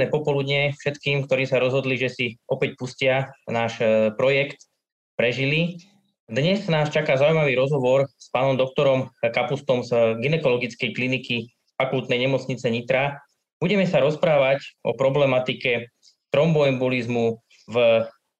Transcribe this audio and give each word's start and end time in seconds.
Príjemné 0.00 0.16
popoludne 0.16 0.60
všetkým, 0.80 1.28
ktorí 1.28 1.44
sa 1.44 1.60
rozhodli, 1.60 2.00
že 2.00 2.08
si 2.08 2.26
opäť 2.48 2.80
pustia 2.80 3.36
náš 3.44 3.84
e, 3.84 4.08
projekt 4.16 4.64
Prežili. 5.12 5.76
Dnes 6.24 6.64
nás 6.72 6.88
čaká 6.88 7.20
zaujímavý 7.20 7.52
rozhovor 7.52 8.08
s 8.16 8.32
pánom 8.32 8.56
doktorom 8.56 9.12
Kapustom 9.20 9.84
z 9.84 10.16
ginekologickej 10.24 10.96
kliniky 10.96 11.52
fakultnej 11.76 12.16
nemocnice 12.16 12.64
Nitra. 12.72 13.20
Budeme 13.60 13.84
sa 13.84 14.00
rozprávať 14.00 14.64
o 14.88 14.96
problematike 14.96 15.92
tromboembolizmu 16.32 17.36
v 17.68 17.76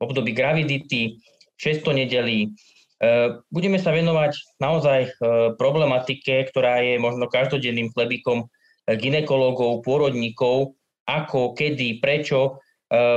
období 0.00 0.32
gravidity, 0.32 1.20
6 1.60 1.84
nedelí. 1.92 2.48
E, 2.48 3.36
budeme 3.52 3.76
sa 3.76 3.92
venovať 3.92 4.32
naozaj 4.64 5.00
e, 5.04 5.10
problematike, 5.60 6.48
ktorá 6.48 6.80
je 6.80 6.96
možno 6.96 7.28
každodenným 7.28 7.92
chlebikom 7.92 8.48
ginekológov, 8.88 9.84
pôrodníkov, 9.84 10.79
ako, 11.10 11.58
kedy, 11.58 11.98
prečo 11.98 12.38
e, 12.46 12.50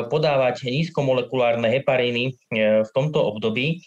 podávať 0.09 0.65
nízkomolekulárne 0.65 1.69
hepariny 1.69 2.33
e, 2.33 2.33
v 2.81 2.89
tomto 2.93 3.21
období. 3.21 3.85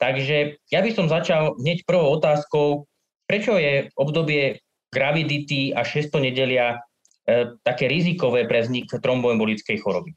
Takže 0.00 0.60
ja 0.72 0.80
by 0.80 0.90
som 0.92 1.08
začal 1.08 1.56
hneď 1.60 1.84
prvou 1.84 2.16
otázkou, 2.16 2.88
prečo 3.28 3.56
je 3.56 3.88
obdobie 3.96 4.60
gravidity 4.92 5.76
a 5.76 5.84
6. 5.84 6.12
nedelia 6.20 6.80
e, 7.28 7.56
také 7.64 7.88
rizikové 7.88 8.48
pre 8.48 8.64
vznik 8.64 8.88
tromboembolickej 8.88 9.76
choroby? 9.80 10.16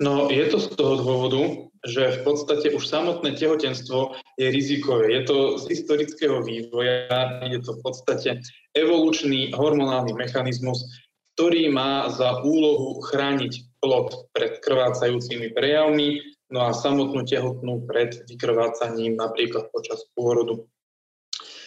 No, 0.00 0.32
je 0.32 0.48
to 0.48 0.56
z 0.56 0.80
toho 0.80 0.96
dôvodu, 0.96 1.68
že 1.84 2.20
v 2.20 2.20
podstate 2.24 2.72
už 2.72 2.88
samotné 2.88 3.36
tehotenstvo 3.36 4.16
je 4.40 4.48
rizikové. 4.48 5.12
Je 5.12 5.28
to 5.28 5.36
z 5.60 5.76
historického 5.76 6.40
vývoja, 6.40 7.44
je 7.44 7.60
to 7.60 7.76
v 7.76 7.80
podstate 7.84 8.40
evolučný 8.72 9.52
hormonálny 9.52 10.16
mechanizmus, 10.16 10.88
ktorý 11.40 11.72
má 11.72 12.04
za 12.12 12.44
úlohu 12.44 13.00
chrániť 13.00 13.80
plod 13.80 14.28
pred 14.36 14.60
krvácajúcimi 14.60 15.56
prejavmi, 15.56 16.20
no 16.52 16.68
a 16.68 16.76
samotnú 16.76 17.24
tehotnú 17.24 17.88
pred 17.88 18.12
vykrvácaním 18.28 19.16
napríklad 19.16 19.72
počas 19.72 20.04
pôrodu. 20.12 20.68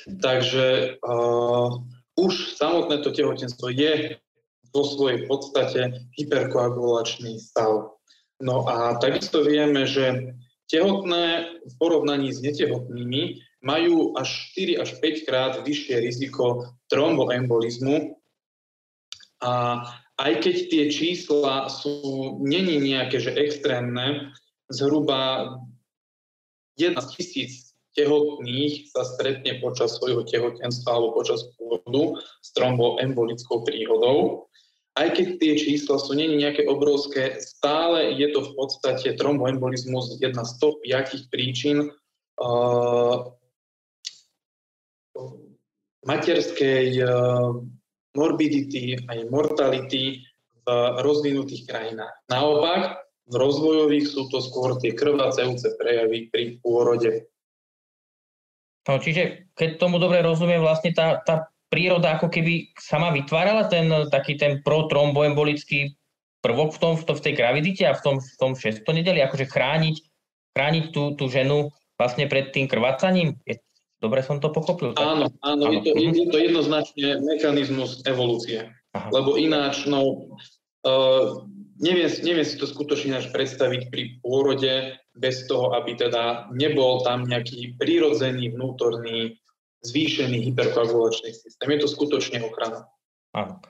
Takže 0.05 1.01
uh, 1.01 1.73
už 2.21 2.53
samotné 2.53 3.01
to 3.01 3.17
tehotenstvo 3.17 3.73
je 3.73 4.21
vo 4.69 4.85
svojej 4.85 5.25
podstate 5.25 6.05
hyperkoagulačný 6.21 7.41
stav. 7.41 7.97
No 8.45 8.69
a 8.69 9.01
takisto 9.01 9.41
vieme, 9.41 9.89
že 9.89 10.37
tehotné 10.69 11.49
v 11.65 11.73
porovnaní 11.81 12.29
s 12.29 12.45
netehotnými 12.45 13.41
majú 13.65 14.13
až 14.21 14.53
4 14.53 14.85
až 14.85 14.89
5 15.01 15.25
krát 15.25 15.53
vyššie 15.65 15.97
riziko 15.97 16.61
tromboembolizmu, 16.93 18.21
a 19.43 19.51
aj 20.23 20.33
keď 20.39 20.55
tie 20.71 20.83
čísla 20.87 21.67
sú, 21.67 22.39
není 22.39 22.79
nejaké, 22.79 23.19
že 23.19 23.35
extrémne, 23.35 24.31
zhruba 24.71 25.59
11 26.79 26.95
tisíc 27.17 27.75
tehotných 27.93 28.89
sa 28.89 29.05
stretne 29.05 29.61
počas 29.61 29.99
svojho 29.99 30.25
tehotenstva 30.25 30.89
alebo 30.89 31.21
počas 31.21 31.45
pôrodu 31.57 32.17
s 32.41 32.49
tromboembolickou 32.57 33.61
príhodou. 33.67 34.49
Aj 34.93 35.09
keď 35.09 35.41
tie 35.41 35.53
čísla 35.57 35.97
sú 35.97 36.13
není 36.13 36.37
nejaké 36.37 36.69
obrovské, 36.69 37.41
stále 37.41 38.13
je 38.13 38.29
to 38.33 38.45
v 38.45 38.51
podstate 38.53 39.17
tromboembolizmus 39.17 40.21
jedna 40.21 40.45
z 40.45 40.53
top 40.61 40.77
5 40.85 41.33
príčin 41.33 41.89
uh, 42.37 43.17
materskej 46.05 47.01
uh, 47.01 47.57
morbidity 48.13 48.97
aj 49.09 49.19
mortality 49.29 50.21
v 50.63 50.67
rozvinutých 51.03 51.67
krajinách. 51.67 52.15
Naopak, 52.31 53.03
v 53.27 53.35
rozvojových 53.35 54.05
sú 54.07 54.27
to 54.31 54.39
skôr 54.43 54.75
tie 54.79 54.95
krvácajúce 54.95 55.75
prejavy 55.79 56.27
pri 56.31 56.59
pôrode. 56.59 57.27
No, 58.83 58.99
čiže, 58.99 59.47
keď 59.55 59.79
tomu 59.79 59.95
dobre 59.95 60.19
rozumiem, 60.19 60.59
vlastne 60.59 60.91
tá, 60.91 61.23
tá 61.23 61.47
príroda 61.71 62.19
ako 62.19 62.27
keby 62.27 62.75
sama 62.75 63.15
vytvárala 63.15 63.71
ten 63.71 63.87
taký 64.11 64.35
ten 64.35 64.59
protromboembolický 64.61 65.95
prvok 66.43 66.75
v, 66.75 66.79
tom, 66.83 66.93
v, 66.99 67.03
to, 67.07 67.13
v 67.15 67.23
tej 67.23 67.33
gravidite 67.39 67.83
a 67.87 67.95
v 67.95 68.03
tom, 68.03 68.15
v 68.19 68.35
tom 68.35 68.51
šestonedeli, 68.53 69.23
akože 69.23 69.47
chrániť, 69.47 69.95
chrániť 70.51 70.85
tú, 70.91 71.15
tú 71.15 71.31
ženu 71.31 71.71
vlastne 71.95 72.27
pred 72.27 72.51
tým 72.51 72.67
krvácaním? 72.67 73.39
Je, 73.47 73.63
Dobre 74.03 74.19
som 74.19 74.43
to 74.43 74.51
pochopil? 74.51 74.91
Tak? 74.91 74.99
Áno, 74.99 75.31
áno, 75.39 75.63
áno. 75.71 75.79
Je, 75.79 76.11
to, 76.11 76.19
je 76.19 76.27
to 76.27 76.37
jednoznačne 76.43 77.23
mechanizmus 77.23 78.03
evolúcie. 78.03 78.67
Aha. 78.91 79.07
Lebo 79.15 79.39
ináč, 79.39 79.87
no, 79.87 80.27
uh, 80.83 81.47
neviem, 81.79 82.11
neviem 82.19 82.43
si 82.43 82.59
to 82.59 82.67
skutočne 82.67 83.15
až 83.15 83.31
predstaviť 83.31 83.87
pri 83.87 84.19
pôrode 84.19 84.99
bez 85.15 85.47
toho, 85.47 85.71
aby 85.79 85.95
teda 85.95 86.51
nebol 86.51 86.99
tam 87.07 87.23
nejaký 87.23 87.79
prírodzený, 87.79 88.51
vnútorný, 88.51 89.39
zvýšený 89.87 90.51
hyperkoagulačný 90.51 91.31
systém. 91.31 91.71
Je 91.71 91.79
to 91.79 91.87
skutočne 91.87 92.43
ochrana. 92.43 92.83
Áno. 93.31 93.63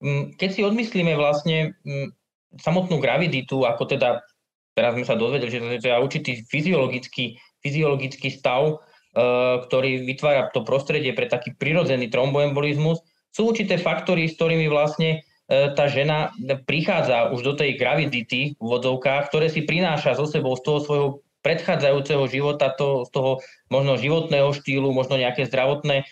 Mm, 0.00 0.32
keď 0.40 0.48
si 0.48 0.64
odmyslíme 0.64 1.12
vlastne 1.12 1.76
mm, 1.84 2.16
samotnú 2.56 3.04
graviditu, 3.04 3.68
ako 3.68 3.84
teda, 3.84 4.24
teraz 4.72 4.96
sme 4.96 5.04
sa 5.04 5.12
dozvedeli, 5.12 5.52
že 5.52 5.60
to 5.84 5.92
je 5.92 6.00
určitý 6.00 6.32
fyziologický, 6.48 7.36
fyziologický 7.60 8.32
stav, 8.32 8.80
Eh, 8.80 8.87
ktorý 9.16 10.04
vytvára 10.04 10.52
to 10.52 10.62
prostredie 10.62 11.16
pre 11.16 11.26
taký 11.26 11.56
prirodzený 11.56 12.12
tromboembolizmus, 12.12 13.02
sú 13.32 13.54
určité 13.54 13.76
faktory, 13.78 14.26
s 14.26 14.36
ktorými 14.36 14.66
vlastne 14.66 15.22
eh, 15.22 15.70
tá 15.72 15.86
žena 15.86 16.34
prichádza 16.66 17.30
už 17.30 17.40
do 17.44 17.54
tej 17.54 17.76
gravidity 17.78 18.58
v 18.58 18.64
vodzovkách, 18.64 19.28
ktoré 19.30 19.46
si 19.52 19.62
prináša 19.62 20.16
so 20.16 20.26
sebou 20.26 20.56
z 20.58 20.62
toho 20.64 20.78
svojho 20.82 21.08
predchádzajúceho 21.46 22.26
života, 22.26 22.74
to, 22.74 23.06
z 23.06 23.10
toho 23.14 23.32
možno 23.70 23.94
životného 23.94 24.50
štýlu, 24.50 24.90
možno 24.90 25.22
nejaké 25.22 25.46
zdravotné 25.46 26.02
e, 26.02 26.04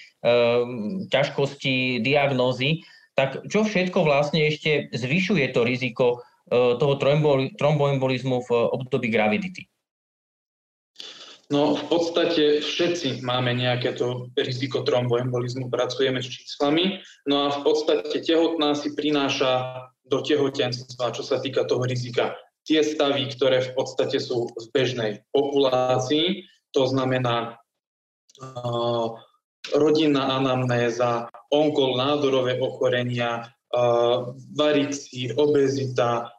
ťažkosti, 1.11 1.99
diagnózy, 1.99 2.87
tak 3.19 3.43
čo 3.51 3.67
všetko 3.67 4.07
vlastne 4.07 4.47
ešte 4.47 4.87
zvyšuje 4.95 5.51
to 5.51 5.67
riziko 5.67 6.07
e, 6.47 6.79
toho 6.79 6.95
tromboembolizmu 7.59 8.39
v 8.39 8.51
období 8.71 9.11
gravidity? 9.11 9.67
No 11.47 11.79
v 11.79 11.85
podstate 11.87 12.59
všetci 12.59 13.23
máme 13.23 13.55
nejaké 13.55 13.95
to 13.95 14.35
riziko 14.35 14.83
tromboembolizmu, 14.83 15.71
pracujeme 15.71 16.19
s 16.19 16.27
číslami, 16.27 16.99
no 17.31 17.47
a 17.47 17.55
v 17.55 17.59
podstate 17.63 18.19
tehotná 18.19 18.75
si 18.75 18.91
prináša 18.99 19.87
do 20.03 20.27
tehotenstva, 20.27 21.15
čo 21.15 21.23
sa 21.23 21.39
týka 21.39 21.63
toho 21.63 21.87
rizika, 21.87 22.35
tie 22.67 22.83
stavy, 22.83 23.31
ktoré 23.31 23.63
v 23.63 23.71
podstate 23.79 24.19
sú 24.19 24.51
v 24.51 24.67
bežnej 24.75 25.23
populácii, 25.31 26.51
to 26.75 26.83
znamená 26.91 27.55
uh, 28.43 29.15
rodinná 29.71 30.43
anamnéza, 30.43 31.31
onkol, 31.55 31.95
nádorové 31.95 32.59
ochorenia, 32.59 33.55
uh, 33.71 34.35
varixír, 34.59 35.39
obezita, 35.39 36.35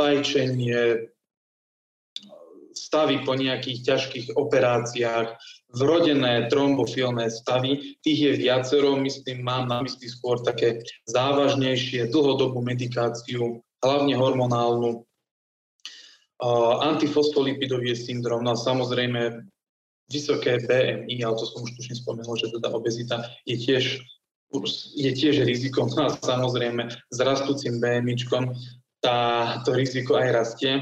fajčenie, 0.00 1.12
stavy 2.76 3.24
po 3.24 3.32
nejakých 3.32 3.82
ťažkých 3.82 4.26
operáciách, 4.36 5.32
vrodené 5.72 6.46
trombofilné 6.52 7.32
stavy, 7.32 7.96
tých 8.04 8.20
je 8.20 8.32
viacero, 8.46 8.94
myslím, 9.00 9.42
mám 9.42 9.66
na 9.66 9.80
mysli 9.82 10.06
skôr 10.12 10.38
také 10.44 10.84
závažnejšie, 11.08 12.12
dlhodobú 12.12 12.60
medikáciu, 12.60 13.64
hlavne 13.80 14.14
hormonálnu, 14.14 15.02
antifosfolipidový 16.84 17.96
syndrom, 17.96 18.44
no 18.44 18.52
a 18.52 18.60
samozrejme 18.60 19.48
vysoké 20.12 20.60
BMI, 20.68 21.24
ale 21.24 21.34
to 21.40 21.44
som 21.48 21.64
už 21.64 21.72
tušne 21.80 21.96
spomenul, 21.96 22.36
že 22.36 22.52
teda 22.52 22.68
obezita 22.70 23.24
je 23.48 23.56
tiež, 23.56 23.84
je 24.94 25.10
tiež 25.16 25.42
rizikom 25.42 25.90
no 25.96 26.06
a 26.06 26.14
samozrejme 26.14 26.92
s 26.92 27.18
rastúcim 27.18 27.80
BMIčkom 27.80 28.52
tá, 29.02 29.18
to 29.64 29.74
riziko 29.74 30.20
aj 30.20 30.28
rastie. 30.30 30.72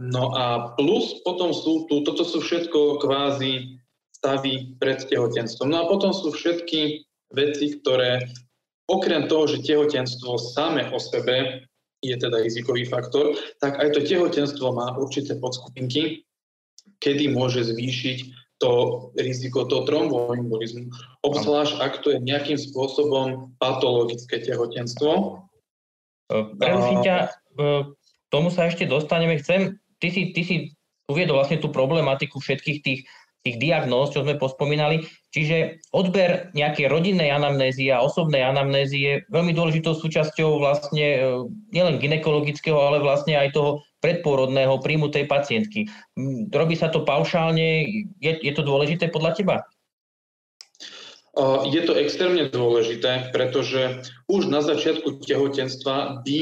No 0.00 0.32
a 0.32 0.72
plus 0.80 1.20
potom 1.28 1.52
sú 1.52 1.84
tu, 1.84 2.00
toto 2.08 2.24
sú 2.24 2.40
všetko 2.40 3.04
kvázi 3.04 3.76
stavy 4.16 4.76
pred 4.80 5.04
tehotenstvom. 5.04 5.68
No 5.68 5.84
a 5.84 5.88
potom 5.92 6.16
sú 6.16 6.32
všetky 6.32 7.04
veci, 7.36 7.80
ktoré 7.80 8.24
okrem 8.88 9.28
toho, 9.28 9.44
že 9.48 9.64
tehotenstvo 9.64 10.40
same 10.40 10.88
o 10.92 10.98
sebe 11.00 11.68
je 12.00 12.16
teda 12.16 12.40
rizikový 12.40 12.88
faktor, 12.88 13.36
tak 13.60 13.76
aj 13.76 13.92
to 13.92 14.00
tehotenstvo 14.04 14.72
má 14.72 14.96
určité 14.96 15.36
podskupinky, 15.36 16.24
kedy 17.00 17.32
môže 17.32 17.68
zvýšiť 17.68 18.18
to 18.60 18.72
riziko 19.16 19.64
toho 19.64 19.88
tromboembolizmu. 19.88 20.92
Obzvlášť, 21.24 21.80
ak 21.80 22.04
to 22.04 22.12
je 22.12 22.20
nejakým 22.20 22.60
spôsobom 22.60 23.56
patologické 23.56 24.36
tehotenstvo. 24.44 25.40
Preruším 26.28 26.98
ťa, 27.00 27.16
tomu 28.28 28.52
sa 28.52 28.68
ešte 28.68 28.84
dostaneme. 28.84 29.40
Chcem 29.40 29.79
ty 30.00 30.08
si, 30.10 30.22
ty 30.34 30.42
si 30.42 30.56
uviedol 31.06 31.38
vlastne 31.38 31.60
tú 31.62 31.68
problematiku 31.70 32.40
všetkých 32.40 32.78
tých 32.82 33.00
tých 33.40 33.56
diagnóz, 33.56 34.12
čo 34.12 34.20
sme 34.20 34.36
pospomínali. 34.36 35.08
Čiže 35.32 35.80
odber 35.96 36.52
nejakej 36.52 36.92
rodinnej 36.92 37.32
anamnézie 37.32 37.88
a 37.88 38.04
osobnej 38.04 38.44
anamnézie 38.44 39.00
je 39.00 39.14
veľmi 39.32 39.56
dôležitou 39.56 39.96
súčasťou 39.96 40.60
vlastne 40.60 41.06
e, 41.16 41.20
nielen 41.72 41.96
ginekologického, 42.02 42.76
ale 42.76 43.00
vlastne 43.00 43.40
aj 43.40 43.56
toho 43.56 43.80
predpôrodného 44.04 44.80
príjmu 44.80 45.08
tej 45.08 45.24
pacientky. 45.24 45.88
Robí 46.52 46.76
sa 46.76 46.92
to 46.92 47.04
paušálne, 47.04 47.88
je, 48.20 48.32
je 48.40 48.52
to 48.52 48.64
dôležité 48.64 49.08
podľa 49.08 49.32
teba? 49.36 49.56
Je 51.70 51.80
to 51.86 51.94
extrémne 51.94 52.50
dôležité, 52.50 53.30
pretože 53.30 54.02
už 54.26 54.50
na 54.50 54.60
začiatku 54.60 55.22
tehotenstva 55.22 56.26
by 56.26 56.38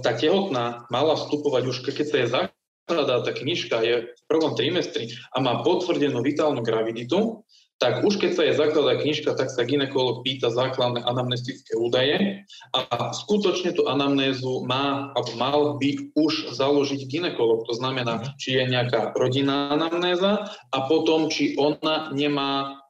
tá 0.00 0.10
tehotná 0.14 0.86
mala 0.88 1.18
vstupovať 1.18 1.62
už, 1.66 1.76
keď 1.82 2.06
sa 2.06 2.16
je 2.22 2.26
zakladá 2.30 3.16
tá 3.26 3.32
knižka, 3.34 3.76
je 3.82 3.94
v 4.14 4.22
prvom 4.30 4.54
trimestri 4.54 5.10
a 5.34 5.42
má 5.42 5.66
potvrdenú 5.66 6.22
vitálnu 6.22 6.62
graviditu, 6.62 7.42
tak 7.76 8.08
už 8.08 8.16
keď 8.16 8.30
sa 8.32 8.42
je 8.48 8.56
zakladá 8.56 8.96
knižka, 8.96 9.36
tak 9.36 9.52
sa 9.52 9.68
ginekolog 9.68 10.24
pýta 10.24 10.48
základné 10.48 11.04
anamnestické 11.04 11.76
údaje 11.76 12.46
a 12.72 13.12
skutočne 13.12 13.76
tú 13.76 13.84
anamnézu 13.84 14.64
má, 14.64 15.12
alebo 15.12 15.32
mal 15.36 15.60
by 15.76 16.16
už 16.16 16.56
založiť 16.56 17.04
ginekolog. 17.04 17.68
To 17.68 17.76
znamená, 17.76 18.32
či 18.40 18.56
je 18.56 18.64
nejaká 18.72 19.12
rodinná 19.12 19.76
anamnéza 19.76 20.48
a 20.72 20.78
potom, 20.88 21.28
či 21.28 21.52
ona 21.60 22.08
nemá 22.16 22.80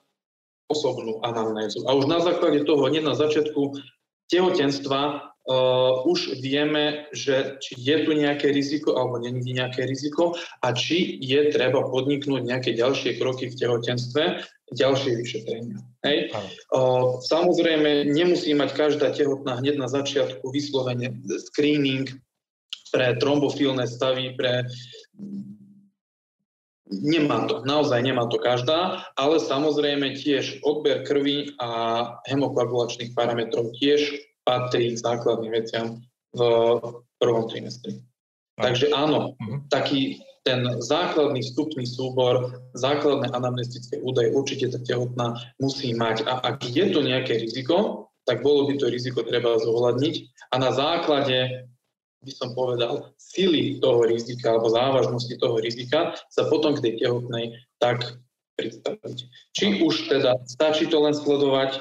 osobnú 0.71 1.19
anamnézu. 1.27 1.83
A 1.91 1.95
už 1.95 2.07
na 2.07 2.23
základe 2.23 2.63
toho, 2.63 2.87
hneď 2.87 3.03
na 3.03 3.19
začiatku 3.19 3.75
tehotenstva, 4.31 5.35
uh, 5.47 6.03
už 6.07 6.43
vieme, 6.43 7.07
že 7.15 7.59
či 7.63 7.79
je 7.79 7.97
tu 8.03 8.11
nejaké 8.13 8.51
riziko 8.51 8.99
alebo 8.99 9.23
nie 9.23 9.31
je 9.43 9.55
nejaké 9.55 9.87
riziko 9.87 10.35
a 10.63 10.75
či 10.75 11.19
je 11.23 11.51
treba 11.55 11.87
podniknúť 11.87 12.43
nejaké 12.43 12.71
ďalšie 12.75 13.19
kroky 13.19 13.51
v 13.51 13.59
tehotenstve, 13.59 14.43
ďalšie 14.75 15.13
vyšetrenia. 15.23 15.79
Hej. 16.03 16.35
Uh, 16.75 17.23
samozrejme, 17.23 18.11
nemusí 18.11 18.51
mať 18.53 18.71
každá 18.75 19.15
tehotná 19.15 19.63
hneď 19.63 19.79
na 19.79 19.87
začiatku 19.87 20.51
vyslovene 20.51 21.15
screening 21.51 22.11
pre 22.91 23.15
trombofilné 23.19 23.87
stavy, 23.87 24.35
pre 24.35 24.67
Nemá 26.87 27.51
to, 27.51 27.67
naozaj 27.67 27.99
nemá 27.99 28.31
to 28.31 28.39
každá, 28.39 29.03
ale 29.19 29.43
samozrejme 29.43 30.15
tiež 30.15 30.63
odber 30.63 31.03
krvi 31.03 31.51
a 31.59 31.69
hemokoagulačných 32.31 33.11
parametrov 33.11 33.75
tiež 33.75 34.07
patrí 34.47 34.95
k 34.95 35.03
základným 35.03 35.53
veciam 35.53 35.99
v 36.31 36.41
prvom 37.19 37.45
trimestri. 37.51 37.99
Takže 38.57 38.95
áno, 38.95 39.37
uh-huh. 39.37 39.59
taký 39.69 40.23
ten 40.47 40.63
základný 40.79 41.43
vstupný 41.43 41.83
súbor, 41.83 42.55
základné 42.79 43.35
anamnestické 43.35 43.99
údaje 43.99 44.31
určite 44.31 44.71
tá 44.71 44.79
tehotná 44.79 45.35
musí 45.59 45.91
mať. 45.91 46.23
A 46.31 46.39
ak 46.55 46.63
je 46.63 46.87
to 46.95 47.03
nejaké 47.03 47.43
riziko, 47.43 48.07
tak 48.23 48.47
bolo 48.47 48.71
by 48.71 48.79
to 48.79 48.87
riziko 48.87 49.27
treba 49.27 49.59
zohľadniť 49.59 50.15
a 50.51 50.63
na 50.63 50.71
základe 50.71 51.67
by 52.27 52.33
som 52.35 52.55
povedal, 52.59 53.15
sily 53.19 53.79
toho 53.79 54.03
rizika 54.03 54.55
alebo 54.55 54.73
závažnosti 54.73 55.35
toho 55.39 55.63
rizika 55.63 56.19
sa 56.27 56.51
potom 56.51 56.75
k 56.75 56.83
tej 56.83 57.07
tehotnej 57.07 57.55
tak 57.79 58.19
predstaviť. 58.59 59.19
Či 59.55 59.85
už 59.85 60.11
teda 60.11 60.35
stačí 60.49 60.91
to 60.91 60.99
len 61.07 61.15
sledovať, 61.15 61.79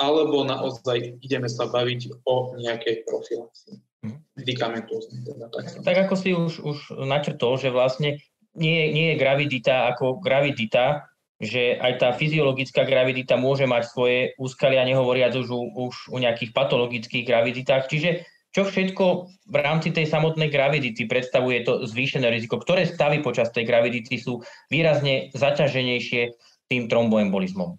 alebo 0.00 0.48
naozaj 0.48 1.20
ideme 1.20 1.46
sa 1.46 1.68
baviť 1.68 2.24
o 2.24 2.56
nejakej 2.56 3.04
profilaxii. 3.04 3.76
Mhm. 4.00 4.18
Medikamentóznej. 4.40 5.20
Teda, 5.28 5.46
tak. 5.52 5.64
tak 5.84 5.96
ako 6.08 6.14
si 6.16 6.32
už, 6.32 6.64
už 6.64 6.78
načrtol, 7.04 7.60
že 7.60 7.68
vlastne 7.68 8.16
nie, 8.56 8.88
nie 8.90 9.12
je 9.14 9.20
gravidita 9.20 9.92
ako 9.92 10.24
gravidita, 10.24 11.04
že 11.40 11.76
aj 11.76 11.92
tá 12.00 12.08
fyziologická 12.12 12.84
gravidita 12.84 13.36
môže 13.36 13.64
mať 13.64 13.82
svoje 13.88 14.18
úskalia, 14.36 14.84
nehovoriac 14.84 15.32
už, 15.36 15.48
už 15.72 15.94
o 16.12 16.16
nejakých 16.20 16.52
patologických 16.52 17.24
graviditách. 17.24 17.88
Čiže 17.88 18.24
čo 18.50 18.66
všetko 18.66 19.04
v 19.48 19.56
rámci 19.56 19.94
tej 19.94 20.10
samotnej 20.10 20.50
gravidity 20.50 21.06
predstavuje 21.06 21.62
to 21.62 21.86
zvýšené 21.86 22.28
riziko? 22.28 22.58
Ktoré 22.58 22.84
stavy 22.84 23.22
počas 23.24 23.54
tej 23.54 23.64
gravidity 23.64 24.18
sú 24.20 24.42
výrazne 24.68 25.30
zaťaženejšie 25.32 26.34
tým 26.66 26.90
tromboembolizmom? 26.90 27.78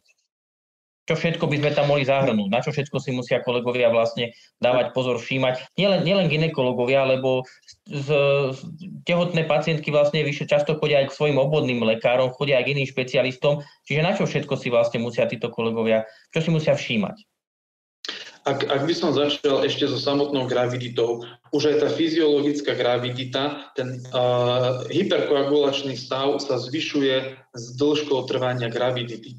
Čo 1.09 1.17
všetko 1.17 1.49
by 1.49 1.55
sme 1.57 1.71
tam 1.73 1.89
mohli 1.89 2.05
zahrnúť? 2.05 2.49
Na 2.53 2.61
čo 2.61 2.69
všetko 2.69 3.01
si 3.01 3.09
musia 3.09 3.41
kolegovia 3.41 3.89
vlastne 3.89 4.37
dávať 4.61 4.93
pozor, 4.93 5.17
všímať? 5.17 5.73
Nielen, 5.73 6.05
nielen 6.05 6.29
ginekologovia, 6.29 7.09
lebo 7.09 7.41
z, 7.89 8.09
z, 8.53 8.57
tehotné 9.09 9.49
pacientky 9.49 9.89
vlastne 9.89 10.21
vyššie 10.21 10.45
často 10.45 10.77
chodia 10.77 11.01
aj 11.01 11.09
k 11.09 11.17
svojim 11.17 11.41
obvodným 11.41 11.81
lekárom, 11.81 12.29
chodia 12.37 12.61
aj 12.61 12.69
k 12.69 12.71
iným 12.77 12.87
špecialistom. 12.87 13.65
Čiže 13.89 14.05
na 14.05 14.13
čo 14.13 14.29
všetko 14.29 14.53
si 14.61 14.69
vlastne 14.69 15.01
musia 15.01 15.25
títo 15.25 15.49
kolegovia, 15.49 16.05
čo 16.29 16.45
si 16.45 16.53
musia 16.53 16.77
všímať? 16.77 17.17
Ak, 18.41 18.65
ak 18.65 18.89
by 18.89 18.93
som 18.97 19.13
začal 19.13 19.61
ešte 19.61 19.85
so 19.85 20.01
samotnou 20.01 20.49
graviditou, 20.49 21.21
už 21.53 21.61
aj 21.69 21.75
tá 21.85 21.89
fyziologická 21.93 22.73
gravidita, 22.73 23.69
ten 23.77 24.01
uh, 24.09 24.81
hyperkoagulačný 24.89 25.93
stav 25.93 26.41
sa 26.41 26.57
zvyšuje 26.57 27.37
s 27.53 27.63
dĺžkou 27.77 28.25
trvania 28.25 28.65
gravidity. 28.65 29.37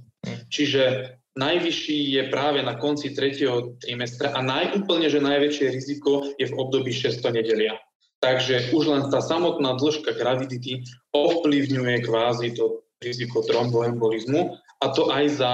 Čiže 0.55 1.19
najvyšší 1.39 1.99
je 2.13 2.23
práve 2.29 2.61
na 2.61 2.77
konci 2.77 3.17
tretieho 3.17 3.77
trimestra 3.81 4.37
a 4.37 4.41
najúplne, 4.45 5.09
že 5.09 5.25
najväčšie 5.25 5.67
riziko 5.73 6.29
je 6.37 6.47
v 6.49 6.57
období 6.57 6.93
6. 6.93 7.25
nedelia. 7.33 7.81
Takže 8.23 8.71
už 8.71 8.85
len 8.87 9.03
tá 9.11 9.19
samotná 9.19 9.75
dĺžka 9.81 10.15
gravidity 10.15 10.87
ovplyvňuje 11.11 12.07
kvázi 12.07 12.55
to 12.55 12.87
riziko 13.03 13.43
tromboembolizmu 13.43 14.55
a 14.79 14.87
to 14.95 15.11
aj 15.11 15.43
za 15.43 15.53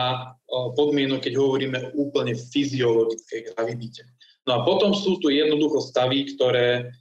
podmienok, 0.48 1.24
keď 1.24 1.34
hovoríme 1.40 1.78
o 1.80 2.08
úplne 2.08 2.36
fyziologickej 2.36 3.56
gravidite. 3.56 4.04
No 4.44 4.60
a 4.60 4.64
potom 4.68 4.92
sú 4.92 5.16
tu 5.20 5.32
jednoducho 5.32 5.80
stavy, 5.80 6.28
ktoré 6.36 6.92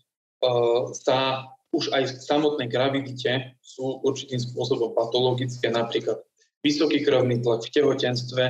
sa 1.03 1.47
už 1.75 1.91
aj 1.91 2.03
v 2.15 2.23
samotnej 2.23 2.67
gravidite 2.71 3.59
sú 3.59 3.99
určitým 4.07 4.39
spôsobom 4.39 4.95
patologické, 4.95 5.67
napríklad 5.67 6.23
vysoký 6.61 7.05
krvný 7.05 7.41
tlak 7.41 7.65
v 7.65 7.73
tehotenstve, 7.73 8.43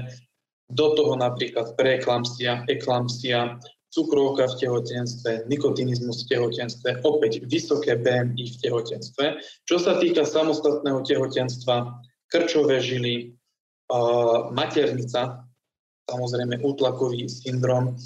do 0.68 0.88
toho 1.00 1.16
napríklad 1.16 1.80
preeklampsia, 1.80 2.68
eklampsia, 2.68 3.56
cukrovka 3.88 4.52
v 4.52 4.68
tehotenstve, 4.68 5.48
nikotinizmus 5.48 6.28
v 6.28 6.36
tehotenstve, 6.36 7.08
opäť 7.08 7.48
vysoké 7.48 7.96
BMI 7.96 8.46
v 8.52 8.58
tehotenstve. 8.60 9.26
Čo 9.64 9.80
sa 9.80 9.96
týka 9.96 10.28
samostatného 10.28 11.08
tehotenstva, 11.08 11.96
krčové 12.28 12.84
žily, 12.84 13.32
maternica, 14.52 15.47
samozrejme 16.08 16.64
útlakový 16.64 17.28
syndrom, 17.28 18.00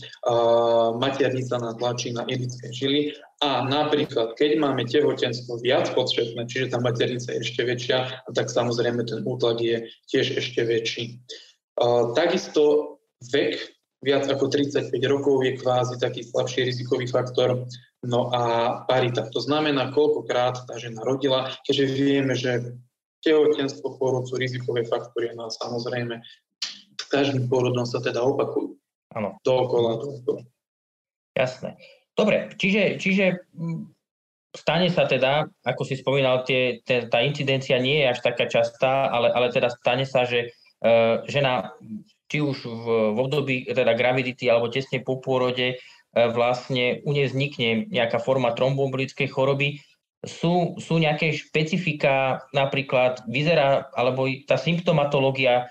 maternica 0.98 1.62
nás 1.62 1.77
tlačí 1.77 2.10
na 2.12 2.25
ilické 2.25 2.74
žily 2.74 3.13
a 3.46 3.62
napríklad, 3.70 4.34
keď 4.34 4.58
máme 4.58 4.89
tehotenstvo 4.89 5.62
viac 5.62 5.93
podšetné, 5.93 6.50
čiže 6.50 6.74
tá 6.74 6.81
maternica 6.81 7.29
je 7.31 7.46
ešte 7.46 7.62
väčšia, 7.62 8.25
tak 8.34 8.50
samozrejme 8.50 9.05
ten 9.05 9.22
útlak 9.22 9.62
je 9.62 9.86
tiež 10.10 10.41
ešte 10.41 10.65
väčší. 10.65 11.22
Takisto 12.17 12.98
vek 13.29 13.58
viac 14.01 14.25
ako 14.25 14.50
35 14.50 14.89
rokov 15.05 15.46
je 15.46 15.62
kvázi 15.62 16.01
taký 16.01 16.25
slabší 16.25 16.65
rizikový 16.74 17.05
faktor. 17.05 17.70
No 18.01 18.34
a 18.34 18.41
parita, 18.89 19.29
to 19.29 19.38
znamená, 19.38 19.93
koľkokrát 19.93 20.65
tá 20.65 20.74
žena 20.81 21.05
rodila, 21.05 21.53
keďže 21.62 21.86
vieme, 21.93 22.34
že 22.34 22.81
tehotenstvo, 23.22 24.01
pôrod 24.01 24.25
sú 24.25 24.41
rizikové 24.41 24.89
faktory, 24.89 25.29
a 25.29 25.46
samozrejme 25.53 26.17
s 26.17 26.50
každým 27.12 27.51
pôrodom 27.51 27.84
sa 27.84 28.00
teda 28.00 28.24
opakujú. 28.24 28.80
Áno. 29.12 29.36
Dookola, 29.44 30.00
dookola. 30.00 30.41
Jasné. 31.36 31.75
Dobre, 32.15 32.51
čiže, 32.56 33.00
čiže 33.00 33.48
mm, 33.56 33.91
stane 34.56 34.88
sa 34.91 35.08
teda, 35.08 35.48
ako 35.63 35.84
si 35.84 36.00
spomínal, 36.00 36.44
tie, 36.48 36.80
tie, 36.84 37.08
tá 37.08 37.24
incidencia 37.24 37.80
nie 37.80 38.03
je 38.03 38.12
až 38.12 38.20
taká 38.24 38.48
častá, 38.48 39.12
ale, 39.12 39.32
ale 39.32 39.51
teda 39.51 39.72
stane 39.72 40.03
sa, 40.03 40.27
že 40.27 40.51
uh, 40.84 41.24
žena 41.27 41.75
či 42.32 42.39
už 42.44 42.63
v, 42.63 42.86
v 43.15 43.18
období 43.20 43.56
teda 43.68 43.96
gravidity 43.96 44.48
alebo 44.48 44.72
tesne 44.72 45.03
po 45.03 45.20
pôrode 45.24 45.75
uh, 45.75 46.32
vlastne 46.32 47.00
u 47.08 47.12
nej 47.15 47.32
vznikne 47.32 47.88
nejaká 47.88 48.20
forma 48.20 48.51
tromboembolickej 48.56 49.27
choroby, 49.32 49.80
sú, 50.22 50.77
sú 50.77 51.01
nejaké 51.01 51.34
špecifika, 51.34 52.46
napríklad 52.53 53.25
vyzerá, 53.25 53.89
alebo 53.98 54.30
tá 54.46 54.53
symptomatológia 54.53 55.65
e, 55.65 55.68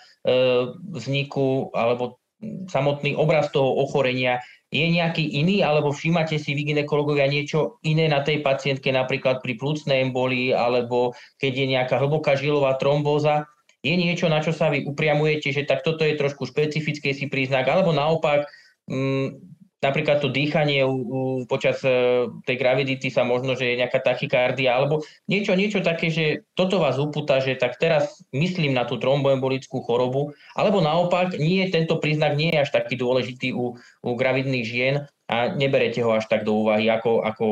vzniku, 0.92 1.72
alebo 1.72 2.20
samotný 2.68 3.16
obraz 3.16 3.52
toho 3.52 3.84
ochorenia 3.84 4.40
je 4.70 4.86
nejaký 4.86 5.34
iný, 5.34 5.66
alebo 5.66 5.90
všímate 5.90 6.38
si 6.38 6.54
vy 6.54 6.72
ginekologovia 6.72 7.26
niečo 7.26 7.82
iné 7.82 8.06
na 8.06 8.22
tej 8.22 8.40
pacientke, 8.40 8.94
napríklad 8.94 9.42
pri 9.42 9.58
plúcnej 9.58 10.06
embolii, 10.06 10.54
alebo 10.54 11.12
keď 11.42 11.52
je 11.52 11.66
nejaká 11.74 11.96
hlboká 11.98 12.38
žilová 12.38 12.78
trombóza, 12.78 13.50
je 13.82 13.96
niečo, 13.96 14.30
na 14.30 14.38
čo 14.38 14.54
sa 14.54 14.70
vy 14.70 14.86
upriamujete, 14.86 15.50
že 15.50 15.66
tak 15.66 15.82
toto 15.82 16.06
je 16.06 16.14
trošku 16.14 16.46
špecifický 16.46 17.16
si 17.16 17.26
príznak, 17.26 17.66
alebo 17.66 17.90
naopak, 17.90 18.46
mm, 18.86 19.59
napríklad 19.80 20.20
to 20.20 20.28
dýchanie 20.28 20.84
u, 20.84 20.96
u, 20.96 21.20
počas 21.48 21.80
uh, 21.82 22.28
tej 22.44 22.56
gravidity 22.60 23.08
sa 23.08 23.24
možno, 23.24 23.56
že 23.56 23.72
je 23.72 23.80
nejaká 23.80 24.00
tachykardia, 24.04 24.76
alebo 24.76 25.04
niečo, 25.26 25.56
niečo 25.56 25.80
také, 25.80 26.12
že 26.12 26.44
toto 26.52 26.80
vás 26.80 27.00
upúta, 27.00 27.40
že 27.40 27.56
tak 27.56 27.80
teraz 27.80 28.20
myslím 28.30 28.76
na 28.76 28.84
tú 28.84 29.00
tromboembolickú 29.00 29.80
chorobu, 29.82 30.36
alebo 30.52 30.84
naopak, 30.84 31.36
nie, 31.40 31.64
tento 31.72 31.96
príznak 31.96 32.36
nie 32.36 32.52
je 32.52 32.62
až 32.62 32.70
taký 32.76 33.00
dôležitý 33.00 33.56
u, 33.56 33.80
u 33.80 34.10
gravidných 34.14 34.66
žien 34.68 34.94
a 35.30 35.52
neberete 35.56 36.04
ho 36.04 36.12
až 36.12 36.28
tak 36.28 36.44
do 36.44 36.60
úvahy 36.60 36.92
ako, 36.92 37.24
ako 37.24 37.44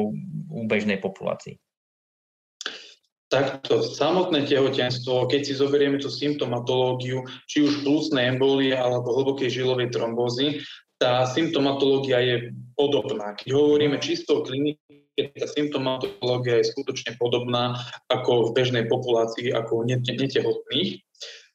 u 0.52 0.60
bežnej 0.68 1.00
populácii. 1.00 1.56
Takto 3.28 3.84
samotné 3.84 4.48
tehotenstvo, 4.48 5.28
keď 5.28 5.40
si 5.44 5.52
zoberieme 5.52 6.00
tú 6.00 6.08
symptomatológiu, 6.08 7.28
či 7.44 7.60
už 7.60 7.84
plusnej 7.84 8.32
embolie 8.32 8.72
alebo 8.72 9.12
hlbokej 9.12 9.52
žilovej 9.52 9.92
trombózy, 9.92 10.64
tá 10.98 11.24
symptomatológia 11.30 12.18
je 12.20 12.36
podobná. 12.74 13.34
Keď 13.38 13.48
hovoríme 13.54 14.02
čisto 14.02 14.42
o 14.42 14.44
klinike, 14.44 15.34
tá 15.34 15.46
symptomatológia 15.46 16.62
je 16.62 16.70
skutočne 16.74 17.18
podobná 17.18 17.78
ako 18.10 18.50
v 18.50 18.54
bežnej 18.54 18.84
populácii, 18.86 19.54
ako 19.54 19.82
u 19.82 19.84
netehotných. 19.86 21.02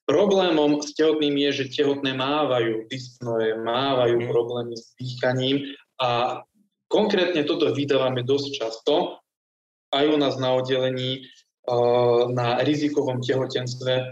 Problémom 0.03 0.83
s 0.83 0.91
tehotným 0.99 1.39
je, 1.47 1.63
že 1.63 1.79
tehotné 1.79 2.11
mávajú 2.11 2.91
dyspnoe, 2.91 3.63
mávajú 3.63 4.19
mhm. 4.19 4.27
problémy 4.27 4.75
s 4.75 4.91
dýchaním 4.99 5.63
a 5.99 6.43
konkrétne 6.91 7.47
toto 7.47 7.71
vydávame 7.71 8.23
dosť 8.27 8.47
často 8.59 9.23
aj 9.93 10.05
u 10.09 10.17
nás 10.17 10.35
na 10.41 10.57
oddelení 10.57 11.23
na 12.33 12.59
rizikovom 12.59 13.23
tehotenstve. 13.23 14.11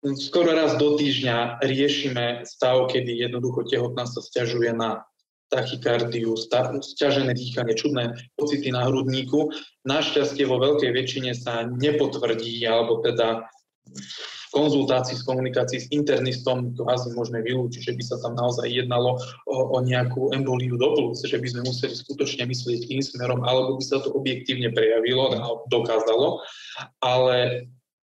Skoro 0.00 0.56
raz 0.56 0.80
do 0.80 0.96
týždňa 0.96 1.60
riešime 1.60 2.48
stav, 2.48 2.88
kedy 2.88 3.20
jednoducho 3.20 3.68
tehotná 3.68 4.08
sa 4.08 4.24
stiažuje 4.24 4.72
na 4.72 5.04
tachykardiu, 5.52 6.32
stiažené 6.80 7.36
dýchanie, 7.36 7.74
čudné 7.76 8.04
pocity 8.38 8.72
na 8.72 8.88
hrudníku. 8.88 9.52
Našťastie 9.84 10.48
vo 10.48 10.56
veľkej 10.56 10.88
väčšine 10.94 11.36
sa 11.36 11.68
nepotvrdí, 11.68 12.64
alebo 12.64 13.04
teda 13.04 13.44
konzultácii, 14.50 15.20
s 15.20 15.26
komunikácií 15.26 15.78
s 15.84 15.90
internistom 15.94 16.74
kvázi 16.74 17.14
môžeme 17.14 17.44
vylúčiť, 17.44 17.92
že 17.92 17.94
by 17.94 18.02
sa 18.02 18.16
tam 18.24 18.34
naozaj 18.34 18.66
jednalo 18.66 19.20
o, 19.46 19.56
o 19.74 19.78
nejakú 19.84 20.34
emboliu 20.34 20.74
do 20.74 20.90
plus, 20.96 21.22
že 21.22 21.38
by 21.38 21.46
sme 21.46 21.66
museli 21.66 21.94
skutočne 21.94 22.48
myslieť 22.50 22.88
tým 22.88 23.02
smerom, 23.02 23.46
alebo 23.46 23.78
by 23.78 23.84
sa 23.84 24.02
to 24.02 24.10
objektívne 24.10 24.74
prejavilo 24.74 25.34
a 25.34 25.60
dokázalo. 25.70 26.42
Ale 27.04 27.68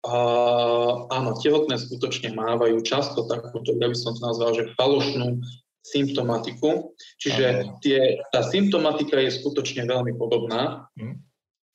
Uh, 0.06 1.10
áno, 1.10 1.34
tehotné 1.42 1.82
skutočne 1.82 2.38
mávajú 2.38 2.78
často 2.86 3.26
takúto, 3.26 3.74
ja 3.74 3.90
by 3.90 3.98
som 3.98 4.14
to 4.14 4.22
nazval, 4.22 4.54
že 4.54 4.70
falošnú 4.78 5.42
symptomatiku. 5.82 6.94
Čiže 7.18 7.74
tie, 7.82 8.22
tá 8.30 8.46
symptomatika 8.46 9.18
je 9.18 9.34
skutočne 9.34 9.90
veľmi 9.90 10.14
podobná. 10.14 10.90
Mm 10.94 11.26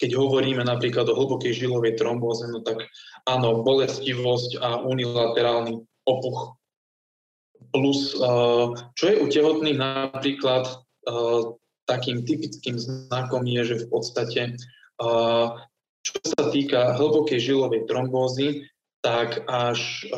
keď 0.01 0.17
hovoríme 0.17 0.65
napríklad 0.65 1.05
o 1.13 1.15
hlbokej 1.15 1.53
žilovej 1.53 2.01
trombóze, 2.01 2.49
no 2.49 2.65
tak 2.65 2.89
áno, 3.29 3.61
bolestivosť 3.61 4.57
a 4.57 4.81
unilaterálny 4.81 5.77
opuch. 6.09 6.57
Plus, 7.71 8.17
eh, 8.17 8.67
čo 8.97 9.05
je 9.05 9.21
u 9.21 9.27
tehotných 9.29 9.77
napríklad 9.77 10.65
eh, 10.65 11.41
takým 11.85 12.25
typickým 12.25 12.81
znakom 12.81 13.45
je, 13.45 13.77
že 13.77 13.77
v 13.85 13.87
podstate, 13.93 14.41
eh, 14.57 15.47
čo 16.01 16.17
sa 16.25 16.49
týka 16.49 16.97
hlbokej 16.97 17.41
žilovej 17.41 17.85
trombózy, 17.87 18.67
tak 19.01 19.45
až 19.49 20.09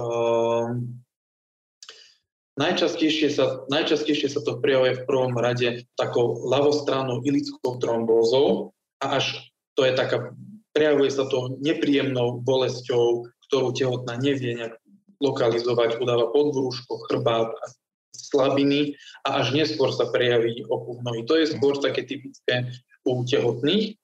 Najčastejšie 2.52 3.32
sa, 3.32 3.64
najčastejšie 3.72 4.28
sa 4.28 4.44
to 4.44 4.60
prejavuje 4.60 5.00
v 5.00 5.06
prvom 5.08 5.32
rade 5.40 5.88
takou 5.96 6.36
ľavostrannou 6.44 7.24
ilickou 7.24 7.80
trombózou 7.80 8.76
a 9.00 9.16
až 9.16 9.40
to 9.72 9.88
je 9.88 9.96
taká, 9.96 10.36
prejavuje 10.76 11.08
sa 11.08 11.24
to 11.32 11.56
nepríjemnou 11.64 12.44
bolesťou, 12.44 13.24
ktorú 13.48 13.72
tehotná 13.72 14.20
nevie 14.20 14.52
nejak 14.52 14.76
lokalizovať, 15.24 15.96
udáva 15.96 16.28
podbrúško, 16.28 17.08
chrbát 17.08 17.48
a 17.48 17.64
slabiny 18.12 19.00
a 19.24 19.40
až 19.40 19.56
neskôr 19.56 19.88
sa 19.88 20.12
prejaví 20.12 20.60
opuch 20.68 21.00
nohy. 21.00 21.24
To 21.24 21.40
je 21.40 21.56
skôr 21.56 21.80
také 21.80 22.04
typické 22.04 22.68
u 23.08 23.24
tehotných. 23.24 23.96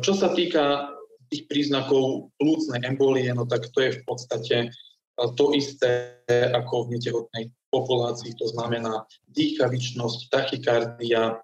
Čo 0.00 0.12
sa 0.16 0.32
týka 0.32 0.88
tých 1.28 1.44
príznakov 1.50 2.32
plúcnej 2.40 2.80
embolie, 2.84 3.28
no 3.36 3.44
tak 3.44 3.68
to 3.72 3.78
je 3.84 4.00
v 4.00 4.02
podstate 4.08 4.56
to 5.36 5.44
isté 5.54 6.18
ako 6.30 6.88
v 6.88 6.98
netehotnej 6.98 7.44
populácii, 7.70 8.34
to 8.34 8.50
znamená 8.50 9.06
dýchavičnosť, 9.30 10.32
tachykardia, 10.32 11.38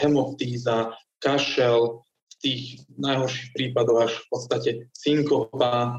hemoptíza, 0.00 0.96
kašel, 1.22 2.02
v 2.02 2.34
tých 2.38 2.62
najhorších 2.94 3.50
prípadoch 3.50 3.98
až 4.06 4.12
v 4.14 4.26
podstate 4.30 4.70
synkopa, 4.94 5.98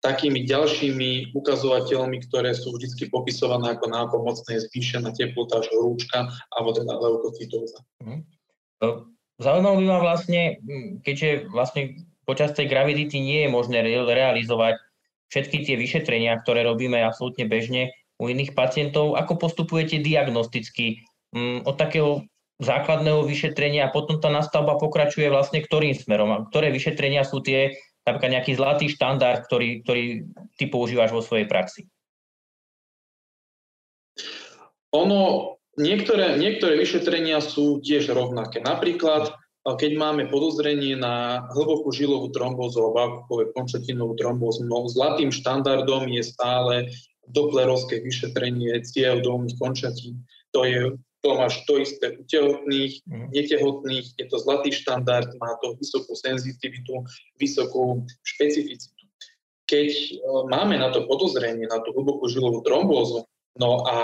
takými 0.00 0.48
ďalšími 0.48 1.36
ukazovateľmi, 1.36 2.24
ktoré 2.30 2.56
sú 2.56 2.72
vždy 2.72 3.10
popisované 3.12 3.76
ako 3.76 3.86
nápomocné, 3.90 4.64
zvýšená 4.70 5.12
teplota 5.12 5.60
až 5.60 5.68
horúčka, 5.76 6.30
alebo 6.56 6.70
teda 6.72 6.94
leukocytóza. 6.96 7.84
Mhm. 8.00 8.24
Zaujímavé 9.40 9.76
by 9.80 9.86
ma 9.88 9.98
vlastne, 10.04 10.60
keďže 11.00 11.48
vlastne 11.48 11.96
počas 12.28 12.52
tej 12.52 12.68
gravidity 12.68 13.18
nie 13.18 13.48
je 13.48 13.50
možné 13.50 13.80
realizovať 13.82 14.76
všetky 15.32 15.64
tie 15.64 15.80
vyšetrenia, 15.80 16.36
ktoré 16.44 16.60
robíme 16.68 17.00
absolútne 17.00 17.48
bežne 17.48 17.88
u 18.20 18.28
iných 18.28 18.52
pacientov, 18.52 19.16
ako 19.16 19.40
postupujete 19.40 20.04
diagnosticky 20.04 21.00
od 21.64 21.74
takého 21.80 22.28
základného 22.60 23.24
vyšetrenia 23.24 23.88
a 23.88 23.94
potom 23.94 24.20
tá 24.20 24.28
nastavba 24.28 24.76
pokračuje 24.76 25.32
vlastne 25.32 25.64
ktorým 25.64 25.96
smerom 25.96 26.28
a 26.28 26.44
ktoré 26.52 26.68
vyšetrenia 26.68 27.24
sú 27.24 27.40
tie, 27.40 27.72
napríklad 28.04 28.36
nejaký 28.36 28.52
zlatý 28.60 28.86
štandard, 28.92 29.48
ktorý, 29.48 29.80
ktorý 29.80 30.28
ty 30.60 30.68
používaš 30.68 31.16
vo 31.16 31.24
svojej 31.24 31.48
praxi? 31.48 31.88
Ono, 34.92 35.56
niektoré, 35.78 36.38
niektoré 36.40 36.74
vyšetrenia 36.80 37.38
sú 37.44 37.78
tiež 37.84 38.10
rovnaké. 38.10 38.58
Napríklad, 38.64 39.34
keď 39.62 39.92
máme 39.94 40.32
podozrenie 40.32 40.96
na 40.96 41.44
hlbokú 41.52 41.92
žilovú 41.92 42.32
trombózu 42.32 42.80
alebo 42.80 42.98
akúkoľvek 43.28 43.50
končatinovú 43.52 44.16
trombózu, 44.16 44.64
no 44.64 44.88
zlatým 44.88 45.28
štandardom 45.28 46.08
je 46.08 46.22
stále 46.24 46.74
doplerovské 47.30 48.00
vyšetrenie 48.00 48.80
ciev 48.82 49.22
dolných 49.22 49.54
končatín. 49.60 50.24
To 50.56 50.66
je 50.66 50.96
to 51.20 51.36
máš 51.36 51.60
to 51.68 51.76
isté 51.76 52.16
u 52.16 52.24
tehotných, 52.24 53.04
mm. 53.04 53.28
netehotných, 53.36 54.06
je 54.16 54.24
to 54.24 54.40
zlatý 54.40 54.72
štandard, 54.72 55.28
má 55.36 55.52
to 55.60 55.76
vysokú 55.76 56.16
senzitivitu, 56.16 57.04
vysokú 57.36 58.08
špecificitu. 58.24 59.04
Keď 59.68 59.90
uh, 60.16 60.48
máme 60.48 60.80
na 60.80 60.88
to 60.88 61.04
podozrenie, 61.04 61.68
na 61.68 61.84
tú 61.84 61.92
hlbokú 61.92 62.24
žilovú 62.24 62.64
trombózu, 62.64 63.28
no 63.60 63.84
a 63.84 63.96